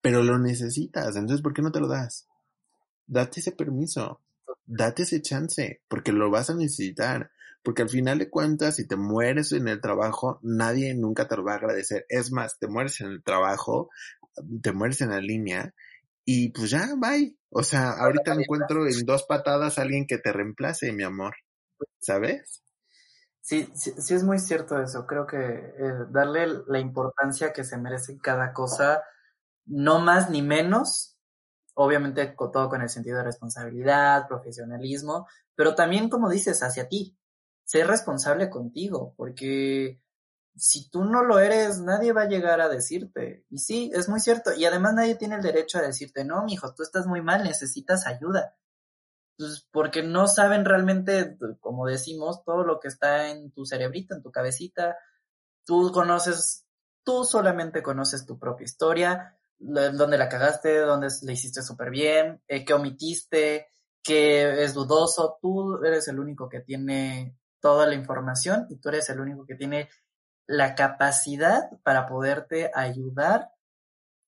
[0.01, 2.27] pero lo necesitas, entonces ¿por qué no te lo das?
[3.07, 4.21] Date ese permiso,
[4.67, 7.31] date ese chance, porque lo vas a necesitar,
[7.63, 11.45] porque al final de cuentas, si te mueres en el trabajo, nadie nunca te lo
[11.45, 12.07] va a agradecer.
[12.09, 13.91] Es más, te mueres en el trabajo,
[14.63, 15.75] te mueres en la línea
[16.25, 17.37] y pues ya, bye.
[17.51, 21.35] O sea, ahorita encuentro en dos patadas a alguien que te reemplace, mi amor.
[21.99, 22.63] ¿Sabes?
[23.41, 25.07] Sí, sí, sí es muy cierto eso.
[25.07, 29.03] Creo que eh, darle la importancia que se merece cada cosa
[29.71, 31.17] no más ni menos,
[31.75, 37.17] obviamente todo con el sentido de responsabilidad, profesionalismo, pero también, como dices, hacia ti.
[37.65, 40.03] Ser responsable contigo, porque
[40.57, 43.47] si tú no lo eres, nadie va a llegar a decirte.
[43.49, 44.53] Y sí, es muy cierto.
[44.53, 48.07] Y además nadie tiene el derecho a decirte, no, mijo, tú estás muy mal, necesitas
[48.09, 48.57] ayuda.
[49.39, 54.23] Pues porque no saben realmente, como decimos, todo lo que está en tu cerebrito, en
[54.23, 54.99] tu cabecita.
[55.65, 56.67] Tú conoces,
[57.05, 62.65] tú solamente conoces tu propia historia, dónde la cagaste, dónde le hiciste súper bien, eh,
[62.65, 63.69] qué omitiste,
[64.03, 65.39] qué es dudoso.
[65.41, 69.55] Tú eres el único que tiene toda la información y tú eres el único que
[69.55, 69.89] tiene
[70.47, 73.51] la capacidad para poderte ayudar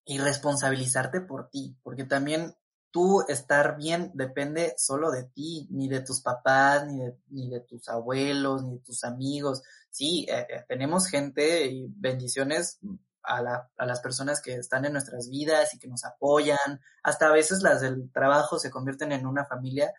[0.05, 2.55] y responsabilizarte por ti, porque también
[2.91, 7.61] tú estar bien depende solo de ti, ni de tus papás, ni de, ni de
[7.61, 9.62] tus abuelos, ni de tus amigos.
[9.91, 12.78] Sí, eh, eh, tenemos gente y bendiciones
[13.23, 16.81] a, la, a las personas que están en nuestras vidas y que nos apoyan.
[17.03, 19.93] Hasta a veces las del trabajo se convierten en una familia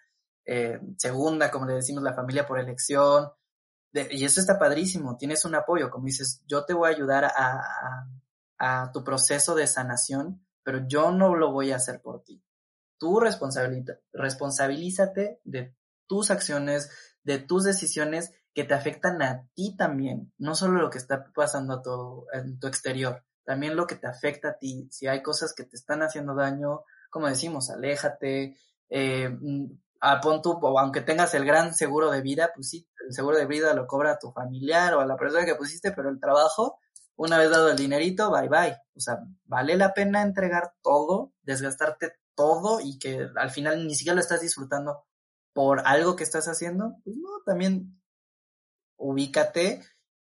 [0.45, 3.29] eh, segunda, como le decimos, la familia por elección.
[3.93, 8.07] y eso está padrísimo, tienes un apoyo, como dices, yo te voy a ayudar a,
[8.93, 12.41] tu proceso de sanación, pero yo no lo voy a hacer por ti.
[12.97, 15.75] Tú responsabilízate de
[16.07, 16.89] tus acciones,
[17.23, 21.75] de tus decisiones que te afectan a ti también, no solo lo que está pasando
[21.75, 24.87] a tu, en tu exterior, también lo que te afecta a ti.
[24.91, 28.57] Si hay cosas que te están haciendo daño, como decimos, aléjate,
[28.89, 29.65] eh, mm,
[30.01, 33.37] a pon tu, o aunque tengas el gran seguro de vida, pues sí, el seguro
[33.37, 36.19] de vida lo cobra a tu familiar o a la persona que pusiste, pero el
[36.19, 36.79] trabajo,
[37.15, 38.77] una vez dado el dinerito, bye bye.
[38.95, 44.15] O sea, vale la pena entregar todo, desgastarte todo y que al final ni siquiera
[44.15, 45.05] lo estás disfrutando
[45.53, 48.02] por algo que estás haciendo, pues no, también
[49.03, 49.81] ubícate,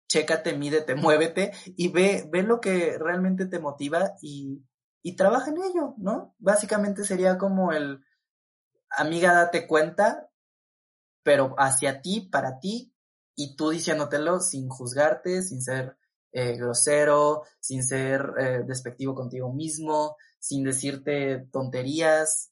[0.07, 4.63] chécate, mídete, muévete y ve, ve lo que realmente te motiva y,
[5.01, 6.35] y trabaja en ello, ¿no?
[6.39, 8.03] Básicamente sería como el,
[8.89, 10.29] amiga, date cuenta,
[11.23, 12.93] pero hacia ti, para ti,
[13.35, 15.97] y tú diciéndotelo sin juzgarte, sin ser
[16.31, 22.51] eh, grosero, sin ser eh, despectivo contigo mismo, sin decirte tonterías,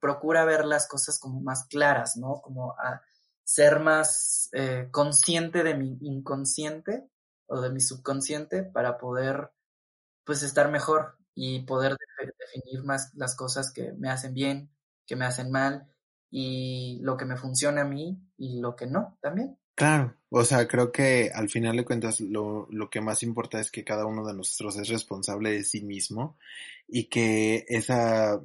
[0.00, 2.40] procura ver las cosas como más claras, ¿no?
[2.42, 3.02] Como a,
[3.44, 7.08] ser más eh, consciente de mi inconsciente
[7.46, 9.50] o de mi subconsciente para poder
[10.24, 11.96] pues estar mejor y poder
[12.38, 14.70] definir más las cosas que me hacen bien,
[15.06, 15.88] que me hacen mal
[16.30, 19.58] y lo que me funciona a mí y lo que no también.
[19.74, 23.70] Claro, o sea, creo que al final de cuentas lo, lo que más importa es
[23.70, 26.36] que cada uno de nosotros es responsable de sí mismo
[26.86, 28.40] y que esa,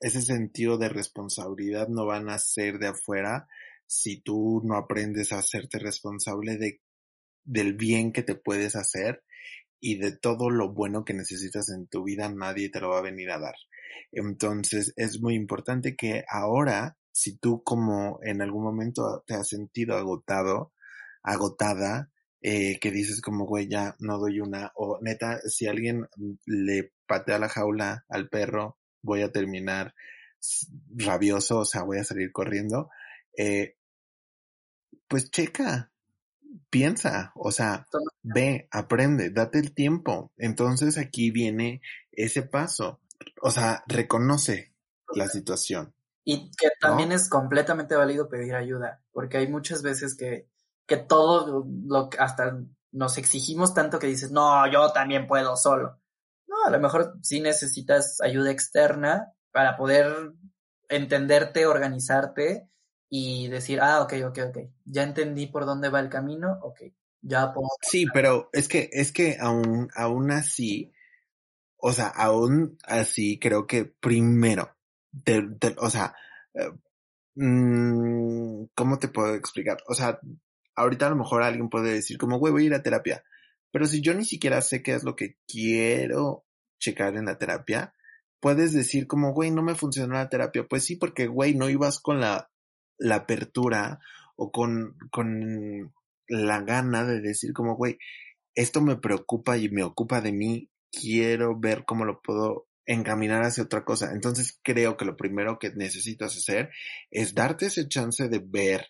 [0.00, 3.46] ese sentido de responsabilidad no van a ser de afuera
[3.86, 6.80] si tú no aprendes a hacerte responsable de,
[7.44, 9.22] del bien que te puedes hacer
[9.80, 13.02] y de todo lo bueno que necesitas en tu vida, nadie te lo va a
[13.02, 13.54] venir a dar.
[14.12, 19.96] Entonces es muy importante que ahora, si tú como en algún momento te has sentido
[19.96, 20.72] agotado,
[21.22, 22.10] agotada,
[22.40, 26.06] eh, que dices como, güey, ya no doy una, o neta, si alguien
[26.46, 29.94] le patea la jaula al perro, voy a terminar
[30.94, 32.90] rabioso, o sea, voy a salir corriendo,
[33.36, 33.76] eh,
[35.08, 35.92] pues checa,
[36.70, 37.86] piensa, o sea,
[38.22, 40.32] ve, aprende, date el tiempo.
[40.36, 41.82] Entonces aquí viene
[42.12, 43.00] ese paso,
[43.42, 44.74] o sea, reconoce
[45.14, 45.94] la situación.
[46.24, 50.48] Y que también es completamente válido pedir ayuda, porque hay muchas veces que,
[50.86, 52.58] que todo lo hasta
[52.92, 56.00] nos exigimos tanto que dices, no, yo también puedo solo.
[56.46, 60.32] No, a lo mejor sí necesitas ayuda externa para poder
[60.88, 62.68] entenderte, organizarte
[63.08, 66.82] y decir, ah, ok, ok, ok, ya entendí por dónde va el camino, ok,
[67.22, 67.68] ya puedo.
[67.82, 70.92] Sí, pero es que, es que aún, aún así,
[71.76, 74.76] o sea, aún así creo que primero,
[75.78, 76.14] o sea,
[76.54, 76.70] eh,
[77.34, 79.78] mm, ¿cómo te puedo explicar?
[79.86, 80.18] O sea,
[80.74, 83.24] ahorita a lo mejor alguien puede decir como, güey, voy a ir a terapia,
[83.70, 86.44] pero si yo ni siquiera sé qué es lo que quiero
[86.78, 87.92] checar en la terapia,
[88.44, 90.66] puedes decir como, güey, no me funcionó la terapia.
[90.68, 92.50] Pues sí, porque, güey, no ibas con la
[92.98, 94.00] la apertura
[94.36, 95.92] o con, con
[96.28, 97.98] la gana de decir como, güey,
[98.54, 103.64] esto me preocupa y me ocupa de mí, quiero ver cómo lo puedo encaminar hacia
[103.64, 104.12] otra cosa.
[104.12, 106.70] Entonces creo que lo primero que necesitas hacer
[107.10, 108.88] es darte ese chance de ver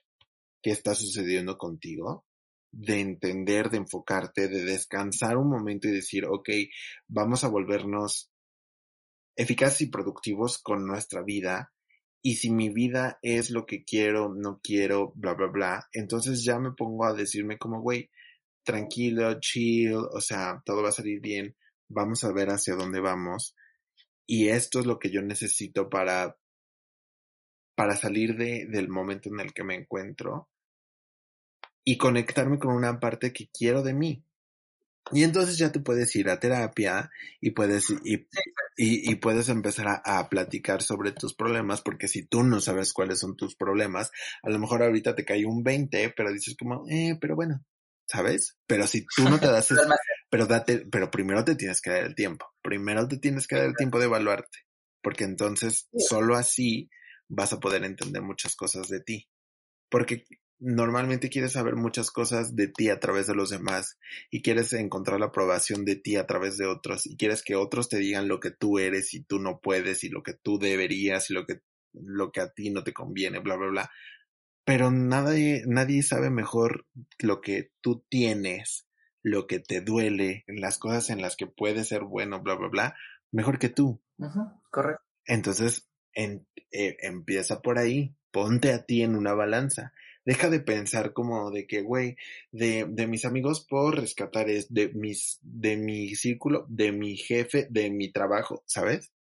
[0.63, 2.27] qué está sucediendo contigo,
[2.73, 6.49] de entender, de enfocarte, de descansar un momento y decir, ok,
[7.07, 8.31] vamos a volvernos
[9.37, 11.74] eficaces y productivos con nuestra vida
[12.27, 16.59] y si mi vida es lo que quiero, no quiero, bla, bla, bla, entonces ya
[16.59, 18.11] me pongo a decirme como, güey,
[18.63, 21.55] tranquilo, chill, o sea, todo va a salir bien,
[21.87, 23.55] vamos a ver hacia dónde vamos.
[24.27, 26.39] Y esto es lo que yo necesito para,
[27.75, 30.49] para salir de, del momento en el que me encuentro
[31.85, 34.25] y conectarme con una parte que quiero de mí.
[35.13, 38.27] Y entonces ya te puedes ir a terapia y puedes, y,
[38.77, 43.37] y, puedes empezar a, platicar sobre tus problemas, porque si tú no sabes cuáles son
[43.37, 44.11] tus problemas,
[44.43, 47.63] a lo mejor ahorita te cae un 20, pero dices como, eh, pero bueno,
[48.07, 48.57] ¿sabes?
[48.67, 49.69] Pero si tú no te das,
[50.31, 53.67] pero date, pero primero te tienes que dar el tiempo, primero te tienes que dar
[53.67, 54.61] el tiempo de evaluarte,
[55.03, 56.89] porque entonces solo así
[57.29, 59.29] vas a poder entender muchas cosas de ti.
[59.91, 60.25] Porque
[60.59, 63.99] normalmente quieres saber muchas cosas de ti a través de los demás
[64.31, 67.89] y quieres encontrar la aprobación de ti a través de otros y quieres que otros
[67.89, 71.31] te digan lo que tú eres y tú no puedes y lo que tú deberías
[71.31, 71.61] y lo que,
[71.93, 73.91] lo que a ti no te conviene, bla, bla, bla.
[74.65, 76.87] Pero nadie, nadie sabe mejor
[77.19, 78.87] lo que tú tienes,
[79.23, 82.97] lo que te duele, las cosas en las que puedes ser bueno, bla, bla, bla,
[83.31, 84.01] mejor que tú.
[84.71, 85.03] correcto.
[85.27, 89.93] Entonces, en, eh, empieza por ahí, ponte a ti en una balanza
[90.25, 92.17] deja de pensar como de que, güey,
[92.51, 97.67] de, de mis amigos puedo rescatar es de mis, de mi círculo, de mi jefe,
[97.71, 99.13] de mi trabajo, ¿sabes?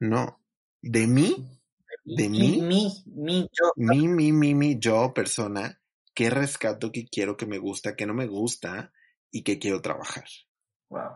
[0.00, 0.40] No.
[0.80, 1.60] De mí,
[2.04, 3.72] de mí, mi, mi, yo.
[3.76, 5.80] Mi, mi, mi, mi, yo, persona,
[6.14, 8.92] qué rescato que quiero que me gusta, que no me gusta
[9.30, 10.24] y que quiero trabajar.
[10.88, 11.12] Wow.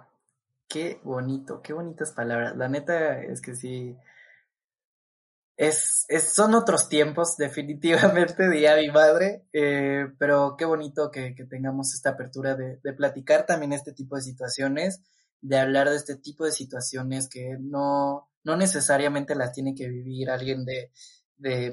[0.68, 2.56] Qué bonito, qué bonitas palabras.
[2.56, 3.96] La neta es que sí,
[5.57, 11.44] es, es, son otros tiempos, definitivamente, diría mi madre, eh, pero qué bonito que, que,
[11.44, 15.00] tengamos esta apertura de, de, platicar también este tipo de situaciones,
[15.40, 20.30] de hablar de este tipo de situaciones que no, no necesariamente las tiene que vivir
[20.30, 20.92] alguien de,
[21.36, 21.72] de,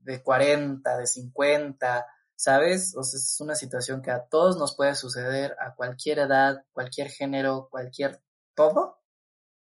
[0.00, 2.94] de 40, de 50, ¿sabes?
[2.96, 7.08] O sea, es una situación que a todos nos puede suceder, a cualquier edad, cualquier
[7.08, 8.20] género, cualquier
[8.54, 8.97] todo,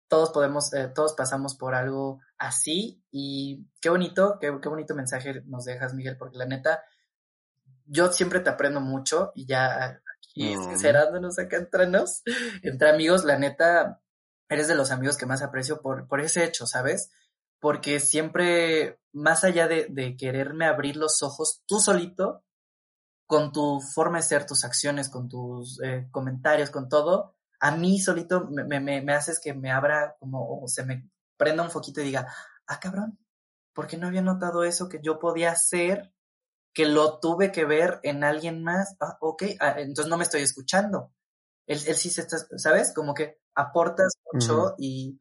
[0.09, 5.42] todos podemos, eh, todos pasamos por algo así y qué bonito, qué, qué, bonito mensaje
[5.46, 6.82] nos dejas, Miguel, porque la neta,
[7.84, 12.22] yo siempre te aprendo mucho y ya aquí sincerándonos acá entre nos,
[12.62, 14.00] entre amigos, la neta,
[14.48, 17.11] eres de los amigos que más aprecio por, por ese hecho, ¿sabes?
[17.61, 22.44] Porque siempre, más allá de, de quererme abrir los ojos tú solito,
[23.28, 27.98] con tu forma de ser, tus acciones, con tus eh, comentarios, con todo, a mí
[27.98, 32.00] solito me, me, me haces que me abra como, o se me prenda un foquito
[32.00, 32.32] y diga,
[32.66, 33.18] ah, cabrón,
[33.72, 36.12] ¿por qué no había notado eso que yo podía hacer
[36.72, 40.42] que lo tuve que ver en alguien más, ah, ok, ah, entonces no me estoy
[40.42, 41.12] escuchando.
[41.66, 42.92] Él, él sí se está, ¿sabes?
[42.94, 45.20] Como que aportas mucho y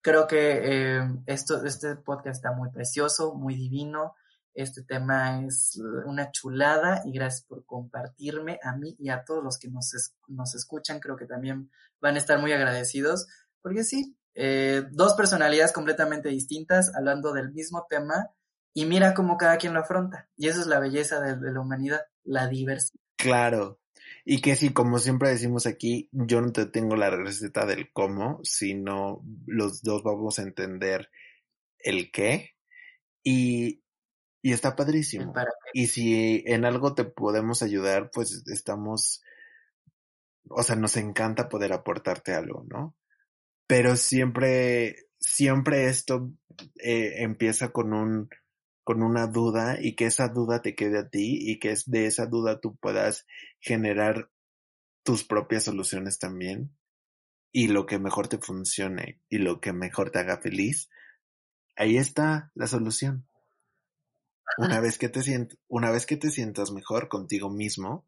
[0.00, 0.60] creo que
[0.98, 4.14] eh, esto, este podcast está muy precioso, muy divino.
[4.54, 9.58] Este tema es una chulada y gracias por compartirme a mí y a todos los
[9.58, 9.92] que nos,
[10.28, 11.00] nos escuchan.
[11.00, 13.26] Creo que también van a estar muy agradecidos
[13.62, 18.30] porque sí, eh, dos personalidades completamente distintas hablando del mismo tema
[18.74, 20.28] y mira cómo cada quien lo afronta.
[20.36, 23.00] Y eso es la belleza de, la humanidad, la diversidad.
[23.16, 23.80] Claro.
[24.24, 28.40] Y que sí, como siempre decimos aquí, yo no te tengo la receta del cómo,
[28.42, 31.10] sino los dos vamos a entender
[31.78, 32.50] el qué.
[33.22, 33.81] Y,
[34.42, 35.32] y está padrísimo.
[35.72, 39.22] Y si en algo te podemos ayudar, pues estamos,
[40.48, 42.96] o sea, nos encanta poder aportarte algo, ¿no?
[43.68, 46.32] Pero siempre, siempre esto
[46.82, 48.28] eh, empieza con un,
[48.82, 52.26] con una duda y que esa duda te quede a ti y que de esa
[52.26, 53.26] duda tú puedas
[53.60, 54.28] generar
[55.04, 56.76] tus propias soluciones también
[57.52, 60.90] y lo que mejor te funcione y lo que mejor te haga feliz,
[61.76, 63.26] ahí está la solución.
[64.58, 68.06] Una vez que te sientas, una vez que te sientas mejor contigo mismo,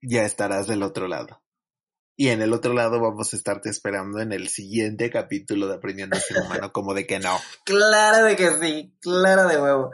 [0.00, 1.42] ya estarás del otro lado.
[2.16, 6.16] Y en el otro lado vamos a estarte esperando en el siguiente capítulo de Aprendiendo
[6.16, 7.38] a ser humano, como de que no.
[7.64, 9.90] Claro de que sí, claro de huevo.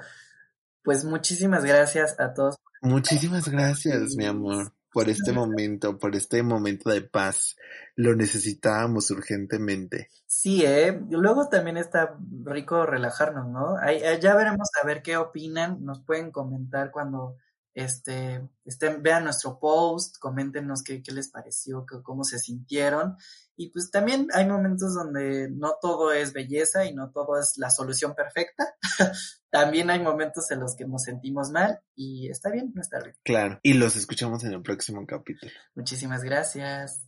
[0.83, 2.57] Pues muchísimas gracias a todos.
[2.81, 7.57] Muchísimas gracias, mi amor, por este momento, por este momento de paz.
[7.94, 10.09] Lo necesitábamos urgentemente.
[10.26, 11.01] Sí, eh.
[11.11, 13.76] Luego también está rico relajarnos, ¿no?
[14.20, 15.84] ya veremos a ver qué opinan.
[15.84, 17.36] Nos pueden comentar cuando
[17.79, 23.16] este, estén, vean nuestro post, coméntenos qué, qué les pareció, cómo se sintieron.
[23.57, 27.70] Y pues también hay momentos donde no todo es belleza y no todo es la
[27.70, 28.74] solución perfecta.
[29.51, 33.16] también hay momentos en los que nos sentimos mal y está bien no estar bien.
[33.24, 35.53] Claro, y los escuchamos en el próximo capítulo.
[35.76, 37.05] Muchísimas gracias.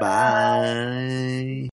[0.00, 1.70] Bye.